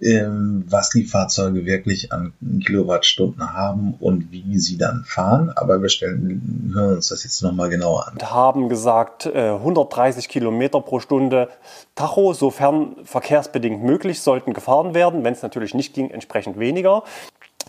was 0.00 0.90
die 0.90 1.04
Fahrzeuge 1.04 1.66
wirklich 1.66 2.12
an 2.12 2.32
Kilowattstunden 2.64 3.52
haben 3.52 3.94
und 3.98 4.30
wie 4.30 4.58
sie 4.58 4.78
dann 4.78 5.04
fahren. 5.04 5.50
Aber 5.56 5.82
wir 5.82 5.88
stellen, 5.88 6.70
hören 6.72 6.96
uns 6.96 7.08
das 7.08 7.24
jetzt 7.24 7.42
nochmal 7.42 7.68
genauer 7.68 8.06
an. 8.06 8.18
Haben 8.22 8.68
gesagt, 8.68 9.26
130 9.26 10.24
äh, 10.24 10.28
Kilometer 10.28 10.80
pro 10.80 11.00
Stunde 11.00 11.48
Tacho, 11.96 12.32
sofern 12.32 12.96
verkehrsbedingt 13.02 13.82
möglich, 13.82 14.20
sollten 14.20 14.52
gefahren 14.52 14.94
werden. 14.94 15.24
Wenn 15.24 15.32
es 15.32 15.42
natürlich 15.42 15.74
nicht 15.74 15.94
ging, 15.94 16.10
entsprechend 16.10 16.60
weniger. 16.60 17.02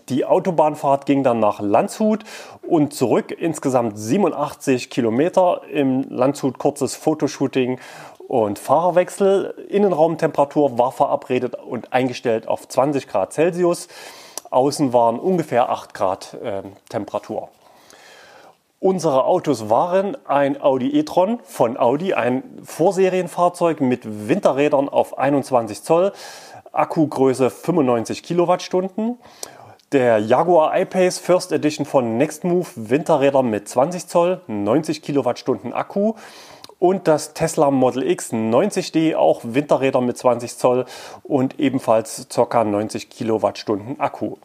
Die 0.09 0.25
Autobahnfahrt 0.25 1.05
ging 1.05 1.23
dann 1.23 1.39
nach 1.39 1.59
Landshut 1.59 2.23
und 2.67 2.93
zurück, 2.93 3.31
insgesamt 3.31 3.97
87 3.97 4.89
Kilometer. 4.89 5.61
Im 5.71 6.03
Landshut 6.09 6.57
kurzes 6.57 6.95
Fotoshooting 6.95 7.79
und 8.29 8.59
Fahrerwechsel, 8.59 9.55
Innenraumtemperatur 9.69 10.77
war 10.77 10.91
verabredet 10.91 11.55
und 11.55 11.91
eingestellt 11.93 12.47
auf 12.47 12.67
20 12.67 13.07
Grad 13.07 13.33
Celsius. 13.33 13.87
Außen 14.51 14.93
waren 14.93 15.19
ungefähr 15.19 15.71
8 15.71 15.95
Grad 15.95 16.35
äh, 16.35 16.61
Temperatur. 16.89 17.49
Unsere 18.79 19.25
Autos 19.25 19.71
waren 19.71 20.15
ein 20.27 20.61
Audi 20.61 20.95
e-tron 20.99 21.39
von 21.43 21.75
Audi, 21.75 22.13
ein 22.13 22.43
Vorserienfahrzeug 22.63 23.81
mit 23.81 24.01
Winterrädern 24.29 24.89
auf 24.89 25.17
21 25.17 25.81
Zoll, 25.81 26.13
Akkugröße 26.71 27.49
95 27.49 28.21
Kilowattstunden. 28.21 29.17
Der 29.91 30.19
Jaguar 30.19 30.79
I-Pace 30.79 31.17
First 31.17 31.51
Edition 31.51 31.87
von 31.87 32.17
Nextmove, 32.17 32.73
Winterräder 32.75 33.41
mit 33.41 33.67
20 33.67 34.05
Zoll, 34.05 34.41
90 34.45 35.01
Kilowattstunden 35.01 35.73
Akku 35.73 36.13
und 36.79 37.07
das 37.07 37.33
Tesla 37.33 37.71
Model 37.71 38.09
X 38.09 38.31
90D, 38.31 39.15
auch 39.15 39.41
Winterräder 39.43 40.01
mit 40.01 40.17
20 40.17 40.57
Zoll 40.57 40.85
und 41.23 41.59
ebenfalls 41.59 42.27
ca. 42.33 42.63
90 42.63 43.09
Kilowattstunden 43.09 43.99
Akku. 43.99 44.37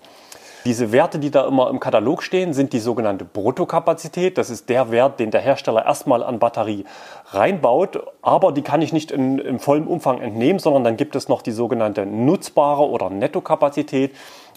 Diese 0.64 0.92
Werte, 0.92 1.18
die 1.18 1.30
da 1.30 1.46
immer 1.46 1.68
im 1.68 1.78
Katalog 1.78 2.22
stehen, 2.22 2.54
sind 2.54 2.72
die 2.72 2.78
sogenannte 2.78 3.26
Bruttokapazität. 3.26 4.38
Das 4.38 4.48
ist 4.48 4.70
der 4.70 4.90
Wert, 4.90 5.20
den 5.20 5.30
der 5.30 5.42
Hersteller 5.42 5.84
erstmal 5.84 6.22
an 6.22 6.38
Batterie 6.38 6.86
reinbaut. 7.26 8.02
Aber 8.22 8.50
die 8.50 8.62
kann 8.62 8.80
ich 8.80 8.90
nicht 8.90 9.10
in, 9.10 9.38
im 9.38 9.58
vollen 9.60 9.86
Umfang 9.86 10.22
entnehmen, 10.22 10.58
sondern 10.58 10.82
dann 10.82 10.96
gibt 10.96 11.16
es 11.16 11.28
noch 11.28 11.42
die 11.42 11.52
sogenannte 11.52 12.06
nutzbare 12.06 12.88
oder 12.88 13.10
Nettokapazität. 13.10 14.14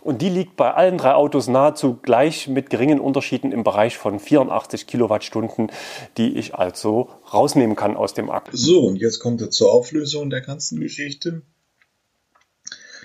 Und 0.08 0.22
die 0.22 0.30
liegt 0.30 0.56
bei 0.56 0.74
allen 0.74 0.98
drei 0.98 1.16
Autos 1.16 1.50
nahezu 1.50 1.96
gleich 2.02 2.48
mit 2.48 2.70
geringen 2.70 3.02
Unterschieden 3.02 3.52
im 3.52 3.66
Bereich 3.66 3.98
von 3.98 4.22
84 4.22 4.88
Kilowattstunden, 4.88 5.70
die 6.16 6.38
ich 6.38 6.56
also 6.56 7.10
rausnehmen 7.34 7.76
kann 7.76 7.98
aus 7.98 8.14
dem 8.14 8.30
Akku. 8.30 8.56
So, 8.56 8.86
und 8.86 8.96
jetzt 8.96 9.20
kommt 9.20 9.42
er 9.42 9.50
zur 9.52 9.70
Auflösung 9.70 10.30
der 10.30 10.40
ganzen 10.40 10.80
Geschichte. 10.80 11.42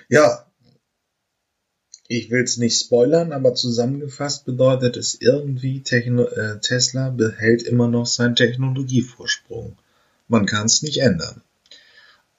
Ja, 0.07 0.45
ich 2.07 2.31
will 2.31 2.43
es 2.43 2.55
nicht 2.55 2.79
spoilern, 2.79 3.33
aber 3.33 3.53
zusammengefasst 3.53 4.45
bedeutet 4.45 4.95
es 4.95 5.19
irgendwie, 5.19 5.83
Techno 5.83 6.23
äh, 6.23 6.61
Tesla 6.61 7.09
behält 7.09 7.63
immer 7.63 7.89
noch 7.89 8.05
seinen 8.05 8.37
Technologievorsprung. 8.37 9.75
Man 10.29 10.45
kann 10.45 10.67
es 10.67 10.81
nicht 10.83 10.99
ändern. 10.99 11.41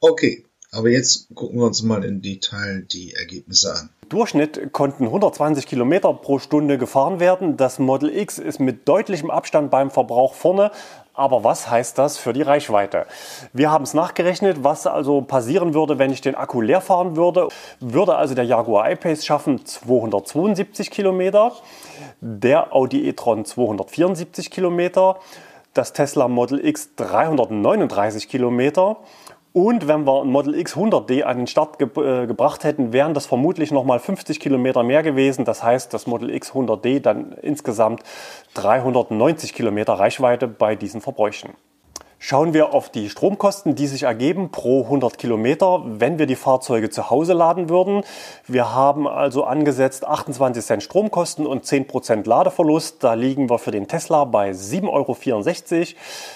Okay, 0.01 0.47
aber 0.75 0.91
jetzt 0.91 1.29
gucken 1.35 1.59
wir 1.59 1.67
uns 1.67 1.83
mal 1.83 2.05
im 2.05 2.21
Detail 2.21 2.83
die 2.83 3.15
Ergebnisse 3.15 3.75
an. 3.75 3.91
Durchschnitt 4.09 4.73
konnten 4.73 5.05
120 5.05 5.67
Kilometer 5.67 6.13
pro 6.13 6.39
Stunde 6.39 6.79
gefahren 6.79 7.21
werden. 7.21 7.57
Das 7.57 7.79
Model 7.79 8.15
X 8.15 8.39
ist 8.39 8.61
mit 8.61 8.87
deutlichem 8.89 9.31
Abstand 9.31 9.71
beim 9.71 9.91
Verbrauch 9.91 10.35
vorne. 10.35 10.71
Aber 11.15 11.45
was 11.45 11.71
heißt 11.71 11.97
das 11.97 12.19
für 12.19 12.33
die 12.33 12.43
Reichweite? 12.43 13.07
Wir 13.53 13.71
haben 13.71 13.85
es 13.85 13.95
nachgerechnet, 13.95 14.65
was 14.65 14.89
also 14.89 15.21
passieren 15.21 15.73
würde, 15.73 15.99
wenn 16.01 16.11
ich 16.11 16.21
den 16.21 16.35
Akku 16.35 16.61
leer 16.61 16.81
fahren 16.81 17.15
würde. 17.15 17.49
Würde 17.79 18.17
also 18.17 18.35
der 18.35 18.45
Jaguar 18.45 18.91
I-Pace 18.91 19.25
schaffen 19.25 19.65
272 19.65 20.91
Kilometer, 20.91 21.53
der 22.21 22.75
Audi 22.75 23.09
e-tron 23.09 23.45
274 23.45 24.51
Kilometer, 24.51 25.21
das 25.73 25.93
Tesla 25.93 26.27
Model 26.27 26.65
X 26.65 26.91
339 26.97 28.29
Kilometer 28.29 28.97
und 29.55 29.87
wenn 29.87 30.05
wir 30.05 30.21
ein 30.21 30.31
Model 30.31 30.59
X 30.59 30.75
100D 30.75 31.23
an 31.23 31.37
den 31.37 31.47
Start 31.47 31.79
ge 31.79 31.87
äh, 31.97 32.27
gebracht 32.27 32.65
hätten, 32.65 32.93
wären 32.93 33.15
das 33.15 33.27
vermutlich 33.27 33.71
nochmal 33.71 34.01
50 34.01 34.41
Kilometer 34.41 34.83
mehr 34.83 35.05
gewesen. 35.05 35.45
Das 35.45 35.63
heißt, 35.63 35.95
das 35.95 36.09
Model 36.09 36.31
X 36.31 36.51
100D 36.51 36.99
dann 36.99 37.31
insgesamt 37.41 38.03
390 38.55 39.55
Kilometer 39.55 39.93
Reichweite 39.93 40.49
bei 40.49 40.75
diesen 40.75 41.01
Verbräuchen. 41.01 41.51
Schauen 42.27 42.55
wir 42.55 42.73
auf 42.73 42.89
die 42.89 43.11
Stromkosten, 43.11 43.75
die 43.75 43.87
sich 43.87 44.05
ergeben 44.05 44.51
pro 44.51 44.85
100 44.85 45.19
Kilometer, 45.19 45.83
wenn 45.85 46.19
wir 46.19 46.25
die 46.25 46.37
Fahrzeuge 46.37 46.89
zu 46.89 47.11
Hause 47.11 47.35
laden 47.35 47.69
würden. 47.69 48.03
Wir 48.47 48.75
haben 48.75 49.07
also 49.07 49.45
angesetzt 49.45 50.07
28 50.07 50.65
Cent 50.65 50.83
Stromkosten 50.83 51.47
und 51.47 51.67
10 51.67 51.87
Prozent 51.87 52.27
Ladeverlust. 52.27 53.05
Da 53.05 53.13
liegen 53.13 53.51
wir 53.51 53.59
für 53.59 53.73
den 53.73 53.89
Tesla 53.89 54.25
bei 54.25 54.53
7,64 54.53 54.89
Euro, 54.89 55.17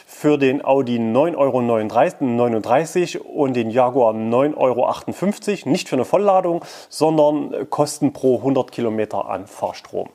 für 0.07 0.37
den 0.37 0.63
Audi 0.63 0.99
9,39 0.99 3.21
Euro 3.21 3.43
und 3.43 3.57
den 3.57 3.71
Jaguar 3.71 4.13
9,58 4.13 4.57
Euro. 4.59 5.71
Nicht 5.71 5.89
für 5.89 5.97
eine 5.97 6.05
Vollladung, 6.05 6.67
sondern 6.91 7.71
Kosten 7.71 8.13
pro 8.13 8.37
100 8.37 8.73
Kilometer 8.73 9.31
an 9.31 9.47
Fahrstrom. 9.47 10.11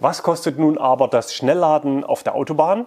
Was 0.00 0.22
kostet 0.22 0.58
nun 0.58 0.78
aber 0.78 1.08
das 1.08 1.34
Schnellladen 1.34 2.04
auf 2.04 2.22
der 2.22 2.36
Autobahn? 2.36 2.84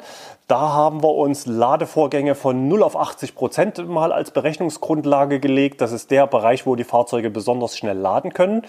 Da 0.48 0.60
haben 0.60 1.04
wir 1.04 1.14
uns 1.14 1.46
Ladevorgänge 1.46 2.36
von 2.36 2.70
0 2.70 2.84
auf 2.84 2.96
80 2.96 3.36
Prozent 3.36 3.90
mal 3.90 4.14
als 4.14 4.32
Berechnungsgrundlage 4.32 5.42
gelegt. 5.42 5.82
Das 5.82 5.92
ist 5.92 6.10
der 6.10 6.26
Bereich, 6.26 6.66
wo 6.66 6.78
die 6.78 6.86
Fahrzeuge 6.86 7.30
besonders 7.30 7.78
schnell 7.78 7.98
laden 7.98 8.32
können 8.34 8.64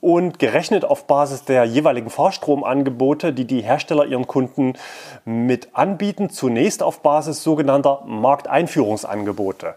und 0.00 0.38
gerechnet 0.38 0.84
auf 0.84 1.06
Basis 1.06 1.44
der 1.44 1.64
jeweiligen 1.64 2.10
Fahrstromangebote, 2.10 3.32
die 3.32 3.44
die 3.44 3.60
Hersteller 3.60 4.06
ihren 4.06 4.26
Kunden 4.26 4.74
mit 5.24 5.68
anbieten, 5.74 6.30
zunächst 6.30 6.82
auf 6.82 7.00
Basis 7.00 7.42
sogenannter 7.42 8.02
Markteinführungsangebote. 8.06 9.74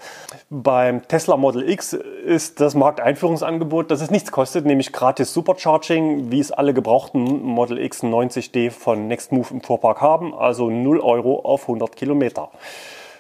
Beim 0.50 1.08
Tesla 1.08 1.38
Model 1.38 1.70
X 1.70 1.94
ist 1.94 2.62
das 2.62 2.74
Markteinführungsangebot, 2.76 3.92
dass 3.92 4.02
es 4.02 4.12
nichts 4.12 4.32
kostet, 4.32 4.66
nämlich 4.66 4.94
gratis 4.94 5.34
Supercharging, 5.34 6.32
wie 6.32 6.40
es 6.40 6.52
alle 6.52 6.74
gebrauchten 6.74 7.44
Model 7.44 7.78
X 7.80 8.04
90D 8.04 8.72
von 8.72 9.08
Nextmove 9.08 9.52
im 9.52 9.62
Fuhrpark 9.62 10.00
haben, 10.02 10.34
also 10.34 10.70
0 10.70 11.00
Euro 11.02 11.40
auf 11.40 11.64
100 11.64 11.96
Kilometer. 11.96 12.50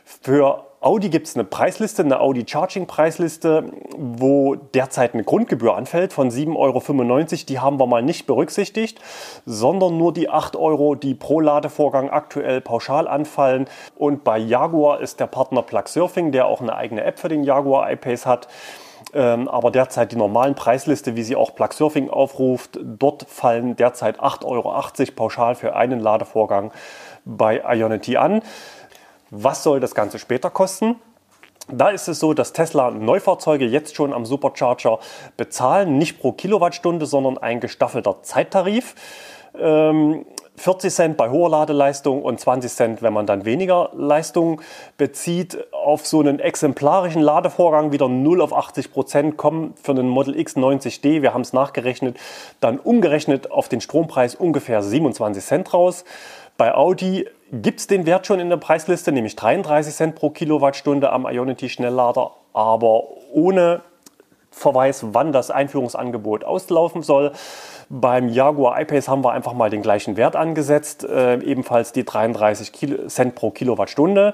Für 0.05 0.65
Audi 0.83 1.07
gibt 1.07 1.27
es 1.27 1.35
eine 1.35 1.45
Preisliste, 1.45 2.03
eine 2.03 2.19
Audi 2.19 2.43
Charging 2.45 2.87
Preisliste, 2.87 3.71
wo 3.97 4.55
derzeit 4.55 5.13
eine 5.13 5.23
Grundgebühr 5.23 5.77
anfällt 5.77 6.11
von 6.11 6.29
7,95 6.29 6.57
Euro. 6.57 7.45
Die 7.47 7.59
haben 7.59 7.79
wir 7.79 7.87
mal 7.87 8.03
nicht 8.03 8.27
berücksichtigt, 8.27 8.99
sondern 9.45 9.97
nur 9.97 10.11
die 10.11 10.29
8 10.29 10.57
Euro, 10.57 10.95
die 10.95 11.15
pro 11.15 11.39
Ladevorgang 11.39 12.09
aktuell 12.09 12.59
pauschal 12.59 13.07
anfallen. 13.07 13.67
Und 13.95 14.25
bei 14.25 14.37
Jaguar 14.37 14.99
ist 14.99 15.21
der 15.21 15.27
Partner 15.27 15.61
Plug 15.61 15.87
Surfing, 15.87 16.33
der 16.33 16.47
auch 16.47 16.59
eine 16.59 16.75
eigene 16.75 17.05
App 17.05 17.17
für 17.17 17.29
den 17.29 17.45
Jaguar 17.45 17.89
I-Pace 17.89 18.25
hat 18.25 18.49
ähm, 19.13 19.47
aber 19.47 19.69
derzeit 19.69 20.11
die 20.11 20.15
normalen 20.15 20.55
Preisliste, 20.55 21.15
wie 21.15 21.23
sie 21.23 21.35
auch 21.35 21.53
Plug 21.53 21.71
Surfing 21.71 22.09
aufruft, 22.09 22.79
dort 22.81 23.25
fallen 23.29 23.75
derzeit 23.75 24.19
8,80 24.19 24.45
Euro 24.45 24.83
pauschal 25.15 25.55
für 25.55 25.75
einen 25.75 25.99
Ladevorgang 25.99 26.71
bei 27.25 27.61
Ionity 27.65 28.17
an. 28.17 28.41
Was 29.35 29.63
soll 29.63 29.79
das 29.79 29.95
Ganze 29.95 30.19
später 30.19 30.51
kosten? 30.51 30.95
Da 31.67 31.89
ist 31.89 32.07
es 32.07 32.19
so, 32.19 32.35
dass 32.35 32.53
Tesla 32.53 32.91
Neufahrzeuge 32.91 33.65
jetzt 33.65 33.95
schon 33.95 34.13
am 34.13 34.27
Supercharger 34.27 34.99
bezahlen, 35.37 35.97
nicht 35.97 36.19
pro 36.19 36.33
Kilowattstunde, 36.33 37.07
sondern 37.07 37.39
ein 37.39 37.59
gestaffelter 37.59 38.21
Zeittarif. 38.21 38.93
Ähm, 39.57 40.25
40 40.55 40.93
Cent 40.93 41.17
bei 41.17 41.31
hoher 41.31 41.49
Ladeleistung 41.49 42.21
und 42.21 42.39
20 42.39 42.71
Cent, 42.71 43.01
wenn 43.01 43.11
man 43.11 43.25
dann 43.25 43.43
weniger 43.43 43.89
Leistung 43.93 44.61
bezieht. 44.97 45.57
Auf 45.71 46.05
so 46.05 46.19
einen 46.19 46.39
exemplarischen 46.39 47.23
Ladevorgang 47.23 47.91
wieder 47.91 48.07
0 48.07 48.39
auf 48.39 48.53
80 48.53 48.91
Prozent 48.91 49.37
kommen 49.37 49.73
für 49.81 49.93
einen 49.93 50.09
Model 50.09 50.39
X 50.39 50.55
90D, 50.55 51.23
wir 51.23 51.33
haben 51.33 51.41
es 51.41 51.53
nachgerechnet, 51.53 52.17
dann 52.59 52.77
umgerechnet 52.77 53.51
auf 53.51 53.67
den 53.67 53.81
Strompreis 53.81 54.35
ungefähr 54.35 54.83
27 54.83 55.43
Cent 55.43 55.73
raus. 55.73 56.05
Bei 56.57 56.75
Audi 56.75 57.27
gibt 57.51 57.79
es 57.79 57.87
den 57.87 58.05
Wert 58.05 58.27
schon 58.27 58.39
in 58.39 58.49
der 58.49 58.57
Preisliste, 58.57 59.11
nämlich 59.11 59.35
33 59.35 59.93
Cent 59.93 60.15
pro 60.15 60.29
Kilowattstunde 60.29 61.11
am 61.11 61.25
Ionity 61.25 61.69
Schnelllader, 61.69 62.31
aber 62.53 63.03
ohne 63.31 63.81
Verweis, 64.51 65.03
wann 65.11 65.31
das 65.31 65.49
Einführungsangebot 65.49 66.43
auslaufen 66.43 67.01
soll. 67.01 67.31
Beim 67.89 68.29
Jaguar 68.29 68.79
I-Pace 68.79 69.07
haben 69.07 69.23
wir 69.23 69.31
einfach 69.31 69.53
mal 69.53 69.69
den 69.69 69.81
gleichen 69.81 70.15
Wert 70.15 70.35
angesetzt, 70.35 71.03
äh, 71.03 71.39
ebenfalls 71.39 71.91
die 71.91 72.05
33 72.05 72.71
Kilo 72.71 73.07
Cent 73.07 73.35
pro 73.35 73.49
Kilowattstunde. 73.49 74.33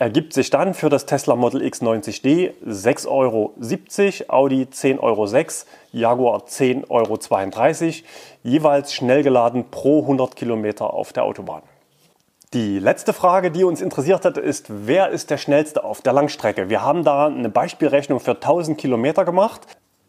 Ergibt 0.00 0.32
sich 0.32 0.48
dann 0.48 0.72
für 0.72 0.88
das 0.88 1.04
Tesla 1.04 1.36
Model 1.36 1.62
X 1.62 1.82
90D 1.82 2.52
6,70 2.66 3.08
Euro, 3.08 3.52
Audi 4.28 4.62
10,06 4.62 4.98
Euro, 5.00 5.26
Jaguar 5.92 6.38
10,32 6.46 6.88
Euro, 6.88 7.18
jeweils 8.42 8.92
schnell 8.92 9.22
geladen 9.22 9.70
pro 9.70 10.02
100 10.02 10.36
Kilometer 10.36 10.92
auf 10.92 11.12
der 11.12 11.24
Autobahn. 11.24 11.62
Die 12.52 12.80
letzte 12.80 13.12
Frage, 13.12 13.52
die 13.52 13.62
uns 13.62 13.80
interessiert 13.80 14.24
hat, 14.24 14.36
ist, 14.36 14.66
wer 14.68 15.10
ist 15.10 15.30
der 15.30 15.36
schnellste 15.36 15.84
auf 15.84 16.00
der 16.00 16.12
Langstrecke? 16.12 16.68
Wir 16.68 16.82
haben 16.82 17.04
da 17.04 17.26
eine 17.26 17.48
Beispielrechnung 17.48 18.18
für 18.18 18.32
1000 18.32 18.76
Kilometer 18.76 19.24
gemacht. 19.24 19.60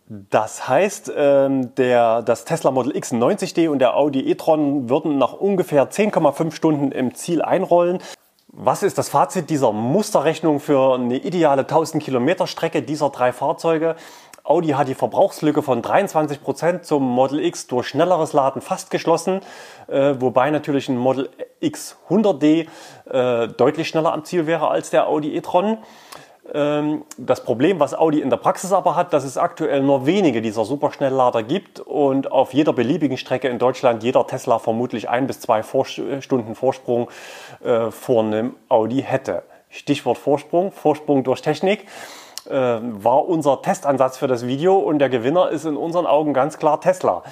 Das 0.10 0.68
heißt, 0.68 1.14
ähm, 1.16 1.76
der, 1.76 2.24
das 2.24 2.44
Tesla 2.44 2.72
Model 2.72 2.96
X 2.96 3.14
90D 3.14 3.70
und 3.70 3.80
der 3.80 3.96
Audi 3.96 4.22
e-tron 4.30 4.90
würden 4.90 5.20
nach 5.20 5.34
ungefähr 5.34 5.90
10,5 5.90 6.52
Stunden 6.52 6.92
im 6.92 7.14
Ziel 7.14 7.44
einrollen. 7.44 8.00
Was 8.48 8.84
ist 8.84 8.98
das 8.98 9.08
Fazit 9.08 9.50
dieser 9.50 9.72
Musterrechnung 9.72 10.60
für 10.60 10.96
eine 10.96 11.18
ideale 11.18 11.62
1000 11.62 12.04
Kilometer 12.04 12.48
Strecke 12.48 12.82
dieser 12.82 13.10
drei 13.10 13.32
Fahrzeuge? 13.32 13.96
Audi 14.44 14.70
hat 14.70 14.88
die 14.88 14.96
Verbrauchslücke 14.96 15.62
von 15.62 15.82
23 15.82 16.42
Prozent 16.42 16.86
zum 16.86 17.04
Model 17.04 17.44
X 17.44 17.68
durch 17.68 17.88
schnelleres 17.88 18.34
Laden 18.34 18.62
fast 18.62 18.90
geschlossen, 18.90 19.42
äh, 19.88 20.16
wobei 20.20 20.50
natürlich 20.50 20.90
ein 20.90 20.98
Model 20.98 21.30
X 21.60 21.98
100D 22.10 22.68
äh, 23.10 23.48
deutlich 23.50 23.88
schneller 23.88 24.14
am 24.14 24.26
Ziel 24.26 24.48
wäre 24.48 24.70
als 24.70 24.90
der 24.90 25.08
Audi 25.08 25.36
e-tron. 25.36 25.78
Ähm, 26.54 27.06
das 27.18 27.44
Problem, 27.44 27.80
was 27.80 27.94
Audi 27.94 28.20
in 28.20 28.32
der 28.32 28.38
Praxis 28.38 28.74
aber 28.74 28.96
hat, 28.96 29.14
dass 29.14 29.24
es 29.24 29.38
aktuell 29.38 29.84
nur 29.84 30.08
wenige 30.08 30.42
dieser 30.42 30.66
Superschnelllader 30.66 31.44
gibt 31.44 31.80
und 31.80 32.32
auf 32.32 32.54
jeder 32.54 32.74
beliebigen 32.74 33.18
Strecke 33.18 33.48
in 33.48 33.60
Deutschland 33.60 34.02
jeder 34.04 34.26
Tesla 34.26 34.58
vermutlich 34.58 35.08
ein 35.08 35.28
bis 35.28 35.40
zwei 35.40 35.62
Stunden 35.64 36.56
Vorsprung 36.56 37.10
äh, 37.64 37.92
vor 37.92 38.24
einem 38.24 38.56
Audi 38.70 39.04
hätte. 39.04 39.44
Stichwort 39.70 40.18
Vorsprung, 40.18 40.72
Vorsprung 40.72 41.24
durch 41.24 41.42
Technik 41.42 41.82
äh, 41.82 42.21
war 42.50 43.28
unser 43.28 43.62
Testansatz 43.62 44.18
für 44.18 44.28
das 44.28 44.46
Video 44.46 44.78
und 44.78 45.00
der 45.00 45.10
Gewinner 45.10 45.50
ist 45.50 45.66
in 45.66 45.78
unseren 45.78 46.06
Augen 46.06 46.34
ganz 46.34 46.58
klar 46.58 46.82
Tesla. 46.82 47.24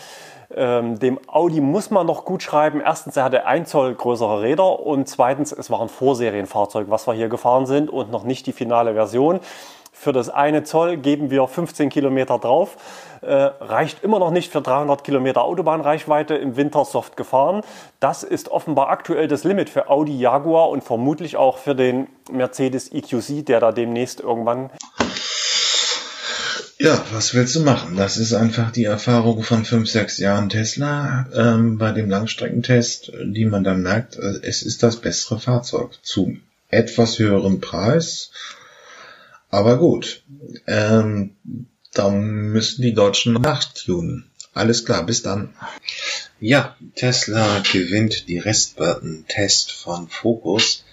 Ähm, 0.56 0.98
dem 0.98 1.20
Audi 1.28 1.62
muss 1.62 1.92
man 1.92 2.08
noch 2.08 2.26
gut 2.26 2.42
schreiben. 2.42 2.82
Erstens, 2.82 3.16
er 3.18 3.24
hatte 3.24 3.46
ein 3.46 3.68
Zoll 3.68 3.94
größere 3.94 4.42
Räder 4.42 4.80
und 4.80 5.08
zweitens, 5.08 5.52
es 5.52 5.70
war 5.70 5.80
ein 5.82 5.90
Vorserienfahrzeug, 5.90 6.88
was 6.90 7.06
wir 7.06 7.14
hier 7.14 7.30
gefahren 7.30 7.68
sind 7.68 7.90
und 7.90 8.12
noch 8.12 8.24
nicht 8.24 8.48
die 8.48 8.54
finale 8.54 8.96
Version. 8.96 9.40
Für 10.02 10.14
das 10.14 10.30
eine 10.30 10.64
Zoll 10.64 10.96
geben 10.96 11.30
wir 11.30 11.46
15 11.46 11.90
Kilometer 11.90 12.40
drauf. 12.40 12.78
Äh, 13.20 13.34
reicht 13.34 14.02
immer 14.02 14.18
noch 14.18 14.32
nicht 14.32 14.50
für 14.50 14.62
300 14.62 15.04
Kilometer 15.04 15.44
Autobahnreichweite 15.44 16.36
im 16.36 16.56
Winter 16.56 16.86
soft 16.86 17.18
gefahren. 17.18 17.64
Das 18.00 18.24
ist 18.24 18.48
offenbar 18.48 18.88
aktuell 18.88 19.28
das 19.28 19.44
Limit 19.44 19.70
für 19.70 19.90
Audi 19.90 20.18
Jaguar 20.18 20.70
und 20.70 20.86
vermutlich 20.86 21.36
auch 21.36 21.58
für 21.58 21.76
den 21.76 22.08
Mercedes 22.32 22.94
EQC, 22.94 23.46
der 23.46 23.60
da 23.60 23.74
demnächst 23.74 24.22
irgendwann 24.22 24.70
ja, 26.82 27.04
was 27.12 27.34
willst 27.34 27.58
du 27.58 27.60
machen? 27.60 27.98
Das 27.98 28.16
ist 28.16 28.32
einfach 28.32 28.72
die 28.72 28.86
Erfahrung 28.86 29.44
von 29.44 29.66
fünf, 29.66 29.90
sechs 29.90 30.18
Jahren 30.18 30.48
Tesla 30.48 31.28
ähm, 31.36 31.78
bei 31.78 31.92
dem 31.92 32.10
Langstreckentest, 32.10 33.12
die 33.22 33.44
man 33.44 33.66
dann 33.66 33.82
merkt, 33.82 34.16
äh, 34.16 34.40
es 34.44 34.62
ist 34.62 34.82
das 34.82 34.96
bessere 34.96 35.42
Fahrzeug 35.42 36.00
zu 36.04 36.38
etwas 36.70 37.20
höherem 37.20 37.60
Preis. 37.60 38.32
Aber 39.50 39.78
gut, 39.78 40.24
ähm, 40.68 41.36
da 41.94 42.10
müssen 42.10 42.82
die 42.82 42.94
Deutschen 42.94 43.34
nachttunen. 43.34 44.30
Alles 44.54 44.86
klar, 44.86 45.06
bis 45.06 45.22
dann. 45.22 45.54
Ja, 46.40 46.76
Tesla 46.96 47.62
gewinnt 47.72 48.28
die 48.28 48.38
Restbutton-Test 48.38 49.72
von 49.72 50.08
Focus. 50.08 50.86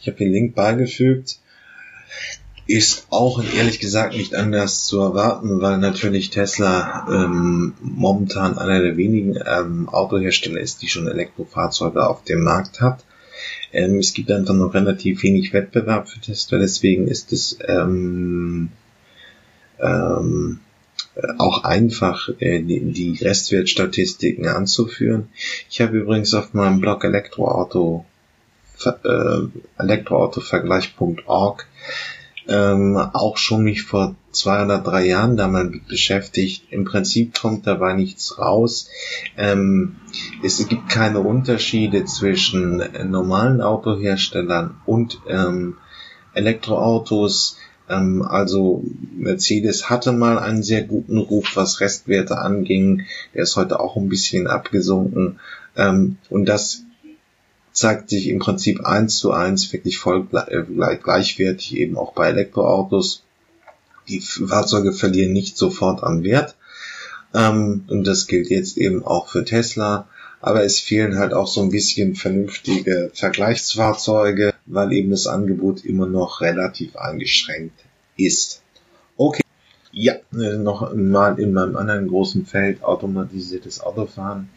Ich 0.00 0.06
habe 0.06 0.18
den 0.18 0.32
Link 0.32 0.54
beigefügt 0.54 1.38
ist 2.66 3.06
auch 3.10 3.42
ehrlich 3.42 3.80
gesagt 3.80 4.16
nicht 4.16 4.34
anders 4.34 4.84
zu 4.84 5.00
erwarten, 5.00 5.60
weil 5.60 5.78
natürlich 5.78 6.30
Tesla 6.30 7.06
ähm, 7.10 7.74
momentan 7.80 8.56
einer 8.56 8.80
der 8.80 8.96
wenigen 8.96 9.36
ähm, 9.44 9.88
Autohersteller 9.88 10.60
ist, 10.60 10.82
die 10.82 10.88
schon 10.88 11.08
Elektrofahrzeuge 11.08 12.08
auf 12.08 12.22
dem 12.24 12.42
Markt 12.42 12.80
hat. 12.80 13.04
Ähm, 13.72 13.98
es 13.98 14.12
gibt 14.12 14.30
einfach 14.30 14.54
noch 14.54 14.74
relativ 14.74 15.22
wenig 15.22 15.52
Wettbewerb 15.52 16.08
für 16.08 16.20
Tesla, 16.20 16.58
deswegen 16.58 17.08
ist 17.08 17.32
es 17.32 17.58
ähm, 17.66 18.70
ähm, 19.80 20.60
auch 21.38 21.64
einfach, 21.64 22.30
äh, 22.38 22.60
die, 22.60 22.80
die 22.92 23.18
Restwertstatistiken 23.22 24.46
anzuführen. 24.48 25.28
Ich 25.68 25.80
habe 25.80 25.98
übrigens 25.98 26.32
auf 26.34 26.54
meinem 26.54 26.80
Blog 26.80 27.04
Elektroauto 27.04 28.06
äh, 28.84 29.38
elektroautovergleich.org 29.78 31.66
ähm, 32.48 32.96
auch 32.96 33.36
schon 33.36 33.64
mich 33.64 33.82
vor 33.82 34.16
zwei 34.32 34.64
oder 34.64 34.78
drei 34.78 35.06
Jahren 35.06 35.36
damit 35.36 35.86
beschäftigt. 35.86 36.64
Im 36.70 36.84
Prinzip 36.84 37.38
kommt 37.38 37.66
dabei 37.66 37.94
nichts 37.94 38.38
raus. 38.38 38.88
Ähm, 39.36 39.96
es 40.42 40.66
gibt 40.68 40.88
keine 40.88 41.20
Unterschiede 41.20 42.04
zwischen 42.04 42.82
normalen 43.10 43.60
Autoherstellern 43.60 44.76
und 44.86 45.20
ähm, 45.28 45.76
Elektroautos. 46.34 47.58
Ähm, 47.88 48.22
also 48.22 48.84
Mercedes 49.16 49.90
hatte 49.90 50.12
mal 50.12 50.38
einen 50.38 50.62
sehr 50.62 50.82
guten 50.82 51.18
Ruf, 51.18 51.56
was 51.56 51.80
Restwerte 51.80 52.38
anging. 52.38 53.06
Der 53.34 53.42
ist 53.42 53.56
heute 53.56 53.80
auch 53.80 53.96
ein 53.96 54.08
bisschen 54.08 54.46
abgesunken. 54.46 55.38
Ähm, 55.76 56.16
und 56.28 56.46
das 56.46 56.84
zeigt 57.72 58.10
sich 58.10 58.28
im 58.28 58.38
Prinzip 58.38 58.84
eins 58.84 59.18
zu 59.18 59.32
eins 59.32 59.72
wirklich 59.72 59.98
voll 59.98 60.26
äh, 60.48 60.96
gleichwertig 60.96 61.76
eben 61.76 61.96
auch 61.96 62.12
bei 62.12 62.28
Elektroautos. 62.28 63.22
Die 64.08 64.20
Fahrzeuge 64.20 64.92
verlieren 64.92 65.32
nicht 65.32 65.56
sofort 65.56 66.02
an 66.02 66.22
Wert. 66.22 66.56
Ähm, 67.34 67.84
und 67.88 68.06
das 68.06 68.26
gilt 68.26 68.50
jetzt 68.50 68.76
eben 68.76 69.04
auch 69.04 69.28
für 69.28 69.44
Tesla. 69.44 70.08
Aber 70.40 70.64
es 70.64 70.80
fehlen 70.80 71.18
halt 71.18 71.32
auch 71.32 71.46
so 71.46 71.62
ein 71.62 71.70
bisschen 71.70 72.16
vernünftige 72.16 73.10
Vergleichsfahrzeuge, 73.14 74.52
weil 74.66 74.92
eben 74.92 75.10
das 75.10 75.28
Angebot 75.28 75.84
immer 75.84 76.06
noch 76.06 76.40
relativ 76.40 76.96
eingeschränkt 76.96 77.78
ist. 78.16 78.60
Okay. 79.16 79.42
Ja, 79.92 80.14
äh, 80.32 80.56
noch 80.56 80.94
mal 80.94 81.38
in 81.38 81.52
meinem 81.52 81.76
anderen 81.76 82.08
großen 82.08 82.44
Feld 82.44 82.82
automatisiertes 82.82 83.80
Autofahren 83.80 84.48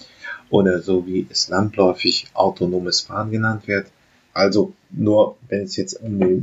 oder 0.49 0.81
so 0.81 1.05
wie 1.07 1.25
es 1.29 1.49
landläufig 1.49 2.27
autonomes 2.33 3.01
Fahren 3.01 3.31
genannt 3.31 3.67
wird. 3.67 3.87
Also 4.33 4.73
nur, 4.91 5.37
wenn 5.47 5.63
es 5.63 5.75
jetzt, 5.75 5.99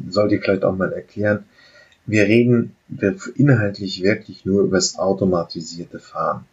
sollte 0.08 0.36
ich 0.36 0.42
vielleicht 0.42 0.64
auch 0.64 0.76
mal 0.76 0.92
erklären, 0.92 1.44
wir 2.06 2.24
reden 2.24 2.74
inhaltlich 3.36 4.02
wirklich 4.02 4.44
nur 4.44 4.62
über 4.62 4.76
das 4.76 4.98
automatisierte 4.98 5.98
Fahren. 5.98 6.46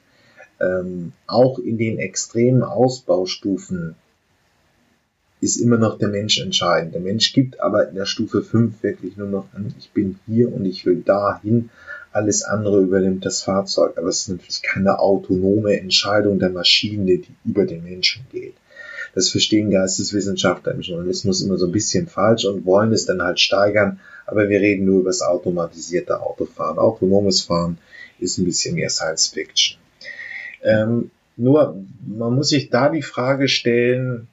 Ähm, 0.61 1.13
auch 1.25 1.57
in 1.59 1.77
den 1.77 1.97
extremen 1.97 2.63
Ausbaustufen 2.63 3.95
ist 5.41 5.57
immer 5.57 5.77
noch 5.77 5.97
der 5.97 6.09
Mensch 6.09 6.39
entscheidend. 6.39 6.93
Der 6.93 7.01
Mensch 7.01 7.31
gibt 7.33 7.61
aber 7.61 7.87
in 7.87 7.95
der 7.95 8.05
Stufe 8.05 8.43
5 8.43 8.83
wirklich 8.83 9.15
nur 9.15 9.27
noch 9.27 9.47
an, 9.53 9.73
ich 9.79 9.91
bin 9.91 10.19
hier 10.27 10.53
und 10.53 10.65
ich 10.65 10.85
will 10.85 11.01
dahin 11.01 11.69
alles 12.11 12.43
andere 12.43 12.81
übernimmt 12.81 13.25
das 13.25 13.43
Fahrzeug. 13.43 13.97
Aber 13.97 14.07
es 14.07 14.21
ist 14.21 14.29
natürlich 14.29 14.61
keine 14.61 14.99
autonome 14.99 15.79
Entscheidung 15.79 16.39
der 16.39 16.49
Maschine, 16.49 17.17
die 17.17 17.35
über 17.45 17.65
den 17.65 17.83
Menschen 17.83 18.25
geht. 18.31 18.55
Das 19.15 19.29
verstehen 19.29 19.71
Geisteswissenschaftler 19.71 20.73
im 20.73 20.81
Journalismus 20.81 21.41
immer 21.41 21.57
so 21.57 21.65
ein 21.65 21.71
bisschen 21.71 22.07
falsch 22.07 22.45
und 22.45 22.65
wollen 22.65 22.93
es 22.93 23.05
dann 23.05 23.21
halt 23.21 23.39
steigern. 23.39 23.99
Aber 24.25 24.49
wir 24.49 24.59
reden 24.59 24.85
nur 24.85 25.01
über 25.01 25.09
das 25.09 25.21
automatisierte 25.21 26.21
Autofahren. 26.21 26.77
Autonomes 26.77 27.41
Fahren 27.41 27.79
ist 28.19 28.37
ein 28.37 28.45
bisschen 28.45 28.75
mehr 28.75 28.89
Science 28.89 29.27
Fiction. 29.27 29.79
Ähm, 30.63 31.09
nur, 31.37 31.81
man 32.05 32.35
muss 32.35 32.49
sich 32.49 32.69
da 32.69 32.89
die 32.89 33.01
Frage 33.01 33.47
stellen, 33.47 34.27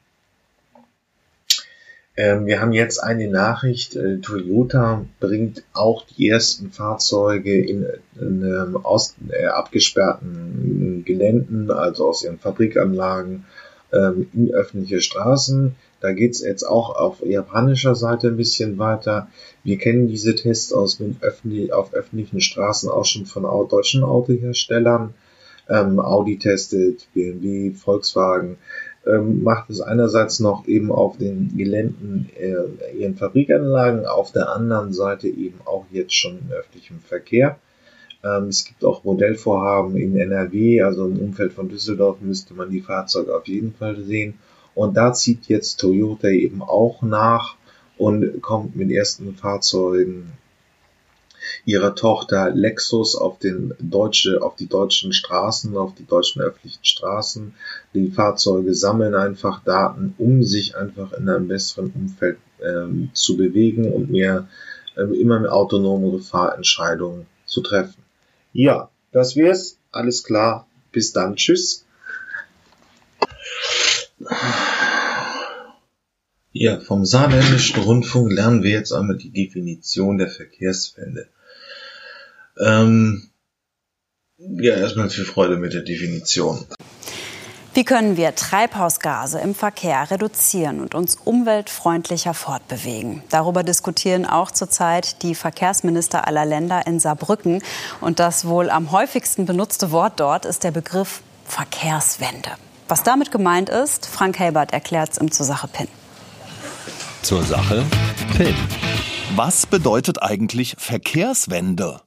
ähm, 2.16 2.46
wir 2.46 2.60
haben 2.60 2.72
jetzt 2.72 2.98
eine 2.98 3.28
Nachricht, 3.28 3.94
äh, 3.94 4.18
Toyota 4.18 5.04
bringt 5.20 5.62
auch 5.74 6.06
die 6.06 6.28
ersten 6.28 6.70
Fahrzeuge 6.70 7.60
in, 7.60 7.86
in 8.18 8.42
ähm, 8.42 8.76
aus 8.82 9.14
äh, 9.28 9.46
abgesperrten 9.46 11.04
Geländen, 11.04 11.70
also 11.70 12.08
aus 12.08 12.24
ihren 12.24 12.38
Fabrikanlagen, 12.38 13.44
ähm, 13.92 14.28
in 14.32 14.50
öffentliche 14.50 15.02
Straßen. 15.02 15.76
Da 16.00 16.12
geht's 16.12 16.40
jetzt 16.40 16.62
auch 16.62 16.94
auf 16.96 17.24
japanischer 17.24 17.94
Seite 17.94 18.28
ein 18.28 18.36
bisschen 18.36 18.78
weiter. 18.78 19.28
Wir 19.62 19.76
kennen 19.76 20.08
diese 20.08 20.34
Tests 20.34 20.72
aus 20.72 21.00
mit 21.00 21.22
öffentlich, 21.22 21.72
auf 21.72 21.92
öffentlichen 21.92 22.40
Straßen 22.40 22.88
auch 22.88 23.04
schon 23.04 23.26
von 23.26 23.42
deutschen 23.68 24.04
Autoherstellern. 24.04 25.12
Ähm, 25.68 25.98
Audi 25.98 26.38
testet, 26.38 27.08
BMW, 27.12 27.72
Volkswagen 27.72 28.56
ähm, 29.06 29.42
macht 29.42 29.70
es 29.70 29.80
einerseits 29.80 30.40
noch 30.40 30.66
eben 30.66 30.90
auf 30.90 31.16
den 31.16 31.56
Geländen 31.56 32.28
äh, 32.38 32.96
ihren 32.96 33.16
Fabrikanlagen, 33.16 34.06
auf 34.06 34.32
der 34.32 34.50
anderen 34.50 34.92
Seite 34.92 35.28
eben 35.28 35.60
auch 35.64 35.84
jetzt 35.92 36.14
schon 36.14 36.38
im 36.38 36.52
öffentlichen 36.52 37.00
Verkehr. 37.00 37.58
Ähm, 38.24 38.48
es 38.48 38.64
gibt 38.64 38.84
auch 38.84 39.04
Modellvorhaben 39.04 39.96
in 39.96 40.16
NRW, 40.16 40.82
also 40.82 41.06
im 41.06 41.18
Umfeld 41.18 41.52
von 41.52 41.68
Düsseldorf 41.68 42.20
müsste 42.20 42.54
man 42.54 42.70
die 42.70 42.80
Fahrzeuge 42.80 43.36
auf 43.36 43.46
jeden 43.46 43.74
Fall 43.74 43.96
sehen. 44.00 44.34
Und 44.74 44.96
da 44.96 45.12
zieht 45.12 45.46
jetzt 45.46 45.80
Toyota 45.80 46.28
eben 46.28 46.62
auch 46.62 47.02
nach 47.02 47.56
und 47.96 48.42
kommt 48.42 48.76
mit 48.76 48.90
ersten 48.90 49.34
Fahrzeugen 49.34 50.32
ihrer 51.64 51.94
Tochter 51.94 52.50
Lexus 52.50 53.16
auf 53.16 53.38
den 53.38 53.74
deutsche, 53.78 54.42
auf 54.42 54.56
die 54.56 54.68
deutschen 54.68 55.12
Straßen, 55.12 55.76
auf 55.76 55.94
die 55.94 56.06
deutschen 56.06 56.42
öffentlichen 56.42 56.84
Straßen. 56.84 57.54
Die 57.94 58.10
Fahrzeuge 58.10 58.74
sammeln 58.74 59.14
einfach 59.14 59.62
Daten, 59.64 60.14
um 60.18 60.42
sich 60.42 60.76
einfach 60.76 61.12
in 61.12 61.28
einem 61.28 61.48
besseren 61.48 61.92
Umfeld 61.94 62.38
ähm, 62.62 63.10
zu 63.12 63.36
bewegen 63.36 63.92
und 63.92 64.10
mehr 64.10 64.48
ähm, 64.96 65.12
immer 65.14 65.40
mehr 65.40 65.52
autonome 65.52 66.18
Fahrentscheidungen 66.20 67.26
zu 67.44 67.60
treffen. 67.60 68.02
Ja, 68.52 68.90
das 69.12 69.36
wär's. 69.36 69.78
Alles 69.92 70.24
klar. 70.24 70.66
Bis 70.92 71.12
dann. 71.12 71.36
Tschüss. 71.36 71.84
Ja, 76.52 76.80
vom 76.80 77.04
Saarländischen 77.04 77.82
Rundfunk 77.82 78.32
lernen 78.32 78.62
wir 78.62 78.70
jetzt 78.70 78.92
einmal 78.92 79.18
die 79.18 79.30
Definition 79.30 80.16
der 80.16 80.28
Verkehrswende. 80.28 81.28
Ähm, 82.58 83.30
ja, 84.38 84.74
erstmal 84.74 85.10
viel 85.10 85.24
Freude 85.24 85.56
mit 85.56 85.72
der 85.72 85.82
Definition. 85.82 86.66
Wie 87.76 87.84
können 87.84 88.16
wir 88.16 88.34
Treibhausgase 88.34 89.38
im 89.38 89.54
Verkehr 89.54 90.10
reduzieren 90.10 90.80
und 90.80 90.94
uns 90.94 91.18
umweltfreundlicher 91.22 92.32
fortbewegen? 92.32 93.22
Darüber 93.28 93.62
diskutieren 93.62 94.24
auch 94.24 94.50
zurzeit 94.50 95.22
die 95.22 95.34
Verkehrsminister 95.34 96.26
aller 96.26 96.46
Länder 96.46 96.86
in 96.86 97.00
Saarbrücken. 97.00 97.62
Und 98.00 98.18
das 98.18 98.46
wohl 98.46 98.70
am 98.70 98.92
häufigsten 98.92 99.44
benutzte 99.44 99.90
Wort 99.90 100.20
dort 100.20 100.46
ist 100.46 100.64
der 100.64 100.70
Begriff 100.70 101.20
Verkehrswende. 101.44 102.48
Was 102.88 103.02
damit 103.02 103.30
gemeint 103.30 103.68
ist, 103.68 104.06
Frank 104.06 104.38
Helbert 104.38 104.72
erklärt 104.72 105.12
es 105.12 105.18
im 105.18 105.30
Zur 105.30 105.44
Sache 105.44 105.68
PIN. 105.68 105.88
Zur 107.20 107.42
Sache 107.42 107.84
PIN. 108.38 108.54
Was 109.34 109.66
bedeutet 109.66 110.22
eigentlich 110.22 110.76
Verkehrswende? 110.78 112.00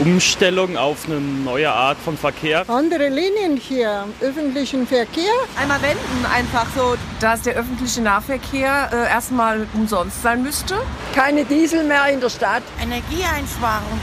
Umstellung 0.00 0.76
auf 0.76 1.06
eine 1.06 1.20
neue 1.20 1.70
Art 1.70 1.98
von 1.98 2.16
Verkehr. 2.16 2.68
Andere 2.68 3.08
Linien 3.08 3.56
hier, 3.56 4.04
öffentlichen 4.20 4.86
Verkehr. 4.86 5.32
Einmal 5.60 5.82
wenden, 5.82 6.26
einfach 6.32 6.66
so. 6.74 6.96
Dass 7.20 7.42
der 7.42 7.54
öffentliche 7.54 8.00
Nahverkehr 8.00 8.90
äh, 8.92 9.08
erstmal 9.08 9.66
umsonst 9.74 10.22
sein 10.22 10.42
müsste. 10.42 10.76
Keine 11.14 11.44
Diesel 11.44 11.84
mehr 11.84 12.08
in 12.08 12.20
der 12.20 12.30
Stadt. 12.30 12.62
Energieeinsparung, 12.82 14.00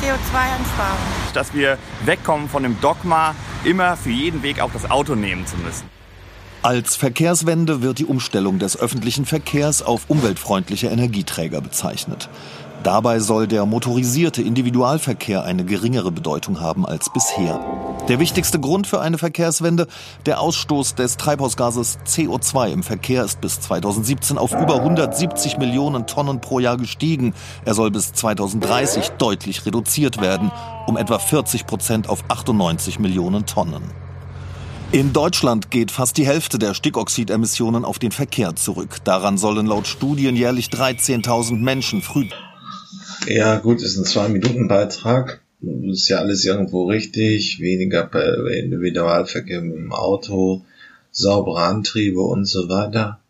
CO2-Einsparung. 0.00 0.98
Dass 1.32 1.54
wir 1.54 1.78
wegkommen 2.04 2.48
von 2.48 2.62
dem 2.62 2.80
Dogma, 2.80 3.34
immer 3.64 3.96
für 3.96 4.10
jeden 4.10 4.42
Weg 4.42 4.60
auch 4.60 4.70
das 4.72 4.90
Auto 4.90 5.14
nehmen 5.14 5.46
zu 5.46 5.56
müssen. 5.56 5.90
Als 6.64 6.94
Verkehrswende 6.94 7.82
wird 7.82 7.98
die 7.98 8.04
Umstellung 8.04 8.60
des 8.60 8.78
öffentlichen 8.78 9.26
Verkehrs 9.26 9.82
auf 9.82 10.02
umweltfreundliche 10.06 10.86
Energieträger 10.86 11.60
bezeichnet. 11.60 12.28
Dabei 12.82 13.20
soll 13.20 13.46
der 13.46 13.64
motorisierte 13.64 14.42
Individualverkehr 14.42 15.44
eine 15.44 15.64
geringere 15.64 16.10
Bedeutung 16.10 16.60
haben 16.60 16.84
als 16.84 17.12
bisher. 17.12 17.60
Der 18.08 18.18
wichtigste 18.18 18.58
Grund 18.58 18.88
für 18.88 19.00
eine 19.00 19.18
Verkehrswende, 19.18 19.86
der 20.26 20.40
Ausstoß 20.40 20.96
des 20.96 21.16
Treibhausgases 21.16 22.00
CO2 22.04 22.72
im 22.72 22.82
Verkehr 22.82 23.24
ist 23.24 23.40
bis 23.40 23.60
2017 23.60 24.36
auf 24.36 24.52
über 24.52 24.76
170 24.76 25.58
Millionen 25.58 26.08
Tonnen 26.08 26.40
pro 26.40 26.58
Jahr 26.58 26.76
gestiegen. 26.76 27.34
Er 27.64 27.74
soll 27.74 27.92
bis 27.92 28.14
2030 28.14 29.10
deutlich 29.10 29.64
reduziert 29.64 30.20
werden, 30.20 30.50
um 30.88 30.96
etwa 30.96 31.20
40 31.20 31.66
Prozent 31.66 32.08
auf 32.08 32.24
98 32.26 32.98
Millionen 32.98 33.46
Tonnen. 33.46 33.84
In 34.90 35.12
Deutschland 35.12 35.70
geht 35.70 35.92
fast 35.92 36.16
die 36.16 36.26
Hälfte 36.26 36.58
der 36.58 36.74
Stickoxidemissionen 36.74 37.84
auf 37.84 38.00
den 38.00 38.10
Verkehr 38.10 38.56
zurück. 38.56 38.96
Daran 39.04 39.38
sollen 39.38 39.66
laut 39.66 39.86
Studien 39.86 40.34
jährlich 40.34 40.66
13.000 40.66 41.60
Menschen 41.60 42.02
früh 42.02 42.26
ja, 43.26 43.58
gut, 43.58 43.82
ist 43.82 43.96
ein 43.96 44.04
Zwei-Minuten-Beitrag. 44.04 45.40
Ist 45.60 46.08
ja 46.08 46.18
alles 46.18 46.44
irgendwo 46.44 46.88
richtig. 46.88 47.60
Weniger 47.60 48.10
Individualverkehr 48.50 49.60
mit 49.60 49.76
dem 49.76 49.92
Auto, 49.92 50.64
saubere 51.10 51.62
Antriebe 51.62 52.20
und 52.20 52.46
so 52.46 52.68
weiter. 52.68 53.20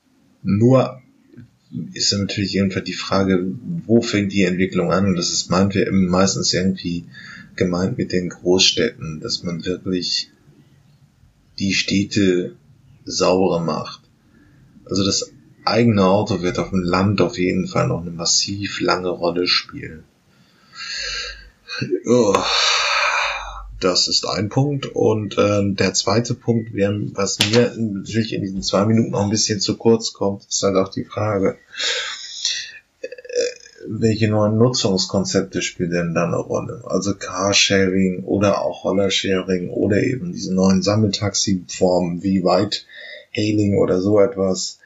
Nur 0.42 1.00
ist 1.92 2.12
natürlich 2.12 2.54
irgendwann 2.56 2.84
die 2.84 2.92
Frage, 2.92 3.46
wo 3.86 4.00
fängt 4.02 4.32
die 4.32 4.44
Entwicklung 4.44 4.92
an? 4.92 5.06
Und 5.06 5.16
das 5.16 5.30
ist 5.30 5.50
meistens 5.50 6.52
irgendwie 6.52 7.04
gemeint 7.56 7.98
mit 7.98 8.12
den 8.12 8.28
Großstädten, 8.28 9.20
dass 9.20 9.42
man 9.42 9.64
wirklich 9.64 10.30
die 11.58 11.74
Städte 11.74 12.56
sauberer 13.04 13.60
macht. 13.60 14.00
Also 14.84 15.04
das 15.04 15.32
eigene 15.64 16.04
Auto 16.04 16.42
wird 16.42 16.58
auf 16.58 16.70
dem 16.70 16.82
Land 16.82 17.20
auf 17.20 17.38
jeden 17.38 17.66
Fall 17.66 17.88
noch 17.88 18.02
eine 18.02 18.10
massiv 18.10 18.80
lange 18.80 19.08
Rolle 19.08 19.46
spielen. 19.46 20.04
Das 23.80 24.06
ist 24.06 24.26
ein 24.26 24.48
Punkt. 24.48 24.86
Und 24.86 25.36
äh, 25.38 25.74
der 25.74 25.94
zweite 25.94 26.34
Punkt, 26.34 26.70
was 26.72 27.38
mir 27.50 27.74
natürlich 27.76 28.32
in 28.32 28.42
diesen 28.42 28.62
zwei 28.62 28.84
Minuten 28.84 29.10
noch 29.10 29.24
ein 29.24 29.30
bisschen 29.30 29.60
zu 29.60 29.76
kurz 29.76 30.12
kommt, 30.12 30.44
ist 30.44 30.62
halt 30.62 30.76
auch 30.76 30.88
die 30.88 31.04
Frage, 31.04 31.58
äh, 33.00 33.08
welche 33.88 34.28
neuen 34.28 34.56
Nutzungskonzepte 34.58 35.62
spielen 35.62 35.90
denn 35.90 36.14
da 36.14 36.26
eine 36.26 36.36
Rolle? 36.36 36.84
Also 36.86 37.14
Carsharing 37.14 38.22
oder 38.22 38.62
auch 38.62 38.84
Rollersharing 38.84 39.70
oder 39.70 40.00
eben 40.02 40.32
diese 40.32 40.54
neuen 40.54 40.82
Sammeltaxi-Formen 40.82 42.22
wie 42.22 42.44
White 42.44 42.82
Hailing 43.34 43.78
oder 43.78 44.00
so 44.00 44.20
etwas 44.20 44.78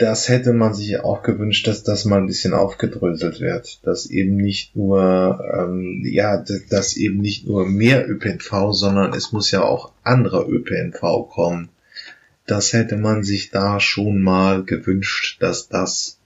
das 0.00 0.30
hätte 0.30 0.54
man 0.54 0.72
sich 0.72 0.98
auch 1.00 1.22
gewünscht, 1.22 1.66
dass 1.66 1.82
das 1.82 2.06
mal 2.06 2.16
ein 2.16 2.26
bisschen 2.26 2.54
aufgedröselt 2.54 3.40
wird, 3.40 3.80
dass 3.86 4.06
eben 4.06 4.36
nicht 4.36 4.74
nur 4.74 5.44
ähm, 5.52 6.02
ja, 6.06 6.42
dass 6.70 6.96
eben 6.96 7.18
nicht 7.18 7.46
nur 7.46 7.68
mehr 7.68 8.08
ÖPNV, 8.08 8.72
sondern 8.72 9.12
es 9.12 9.32
muss 9.32 9.50
ja 9.50 9.62
auch 9.62 9.92
anderer 10.02 10.48
ÖPNV 10.48 11.28
kommen. 11.30 11.68
Das 12.46 12.72
hätte 12.72 12.96
man 12.96 13.24
sich 13.24 13.50
da 13.50 13.78
schon 13.78 14.22
mal 14.22 14.64
gewünscht, 14.64 15.36
dass 15.42 15.68
das 15.68 16.18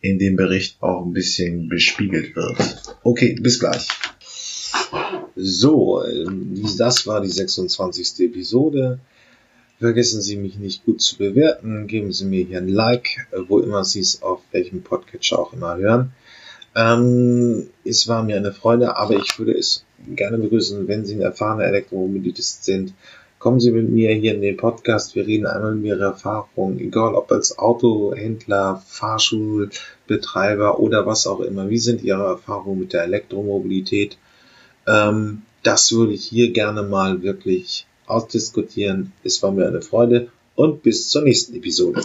in 0.00 0.18
dem 0.18 0.36
Bericht 0.36 0.82
auch 0.82 1.04
ein 1.04 1.12
bisschen 1.12 1.68
bespiegelt 1.68 2.34
wird. 2.34 2.96
Okay, 3.02 3.36
bis 3.38 3.60
gleich. 3.60 3.88
So, 5.36 6.02
ähm, 6.02 6.58
das 6.78 7.06
war 7.06 7.20
die 7.20 7.28
26. 7.28 8.20
Episode. 8.20 9.00
Vergessen 9.82 10.22
Sie 10.22 10.36
mich 10.36 10.58
nicht 10.58 10.84
gut 10.84 11.02
zu 11.02 11.18
bewerten. 11.18 11.88
Geben 11.88 12.12
Sie 12.12 12.24
mir 12.24 12.44
hier 12.44 12.58
ein 12.58 12.68
Like, 12.68 13.26
äh, 13.32 13.38
wo 13.48 13.58
immer 13.58 13.84
Sie 13.84 13.98
es 13.98 14.22
auf 14.22 14.40
welchem 14.52 14.84
Podcatcher 14.84 15.40
auch 15.40 15.52
immer 15.52 15.76
hören. 15.76 16.12
Ähm, 16.76 17.66
es 17.84 18.06
war 18.06 18.22
mir 18.22 18.36
eine 18.36 18.52
Freude, 18.52 18.96
aber 18.96 19.16
ich 19.16 19.36
würde 19.40 19.58
es 19.58 19.84
gerne 20.14 20.38
begrüßen, 20.38 20.86
wenn 20.86 21.04
Sie 21.04 21.14
ein 21.16 21.20
erfahrener 21.20 21.64
Elektromobilist 21.64 22.62
sind. 22.62 22.94
Kommen 23.40 23.58
Sie 23.58 23.72
mit 23.72 23.90
mir 23.90 24.14
hier 24.14 24.36
in 24.36 24.40
den 24.40 24.56
Podcast. 24.56 25.16
Wir 25.16 25.26
reden 25.26 25.46
einmal 25.46 25.76
über 25.76 25.88
Ihre 25.88 26.04
Erfahrungen, 26.04 26.78
egal 26.78 27.16
ob 27.16 27.32
als 27.32 27.58
Autohändler, 27.58 28.84
Fahrschulbetreiber 28.86 30.78
oder 30.78 31.06
was 31.06 31.26
auch 31.26 31.40
immer. 31.40 31.70
Wie 31.70 31.78
sind 31.78 32.04
Ihre 32.04 32.26
Erfahrungen 32.26 32.78
mit 32.78 32.92
der 32.92 33.02
Elektromobilität? 33.02 34.16
Ähm, 34.86 35.42
das 35.64 35.90
würde 35.90 36.12
ich 36.12 36.24
hier 36.24 36.52
gerne 36.52 36.84
mal 36.84 37.22
wirklich 37.22 37.88
ausdiskutieren. 38.06 39.12
Es 39.24 39.42
war 39.42 39.52
mir 39.52 39.66
eine 39.66 39.82
Freude 39.82 40.28
und 40.54 40.82
bis 40.82 41.08
zur 41.08 41.22
nächsten 41.22 41.54
Episode. 41.54 42.02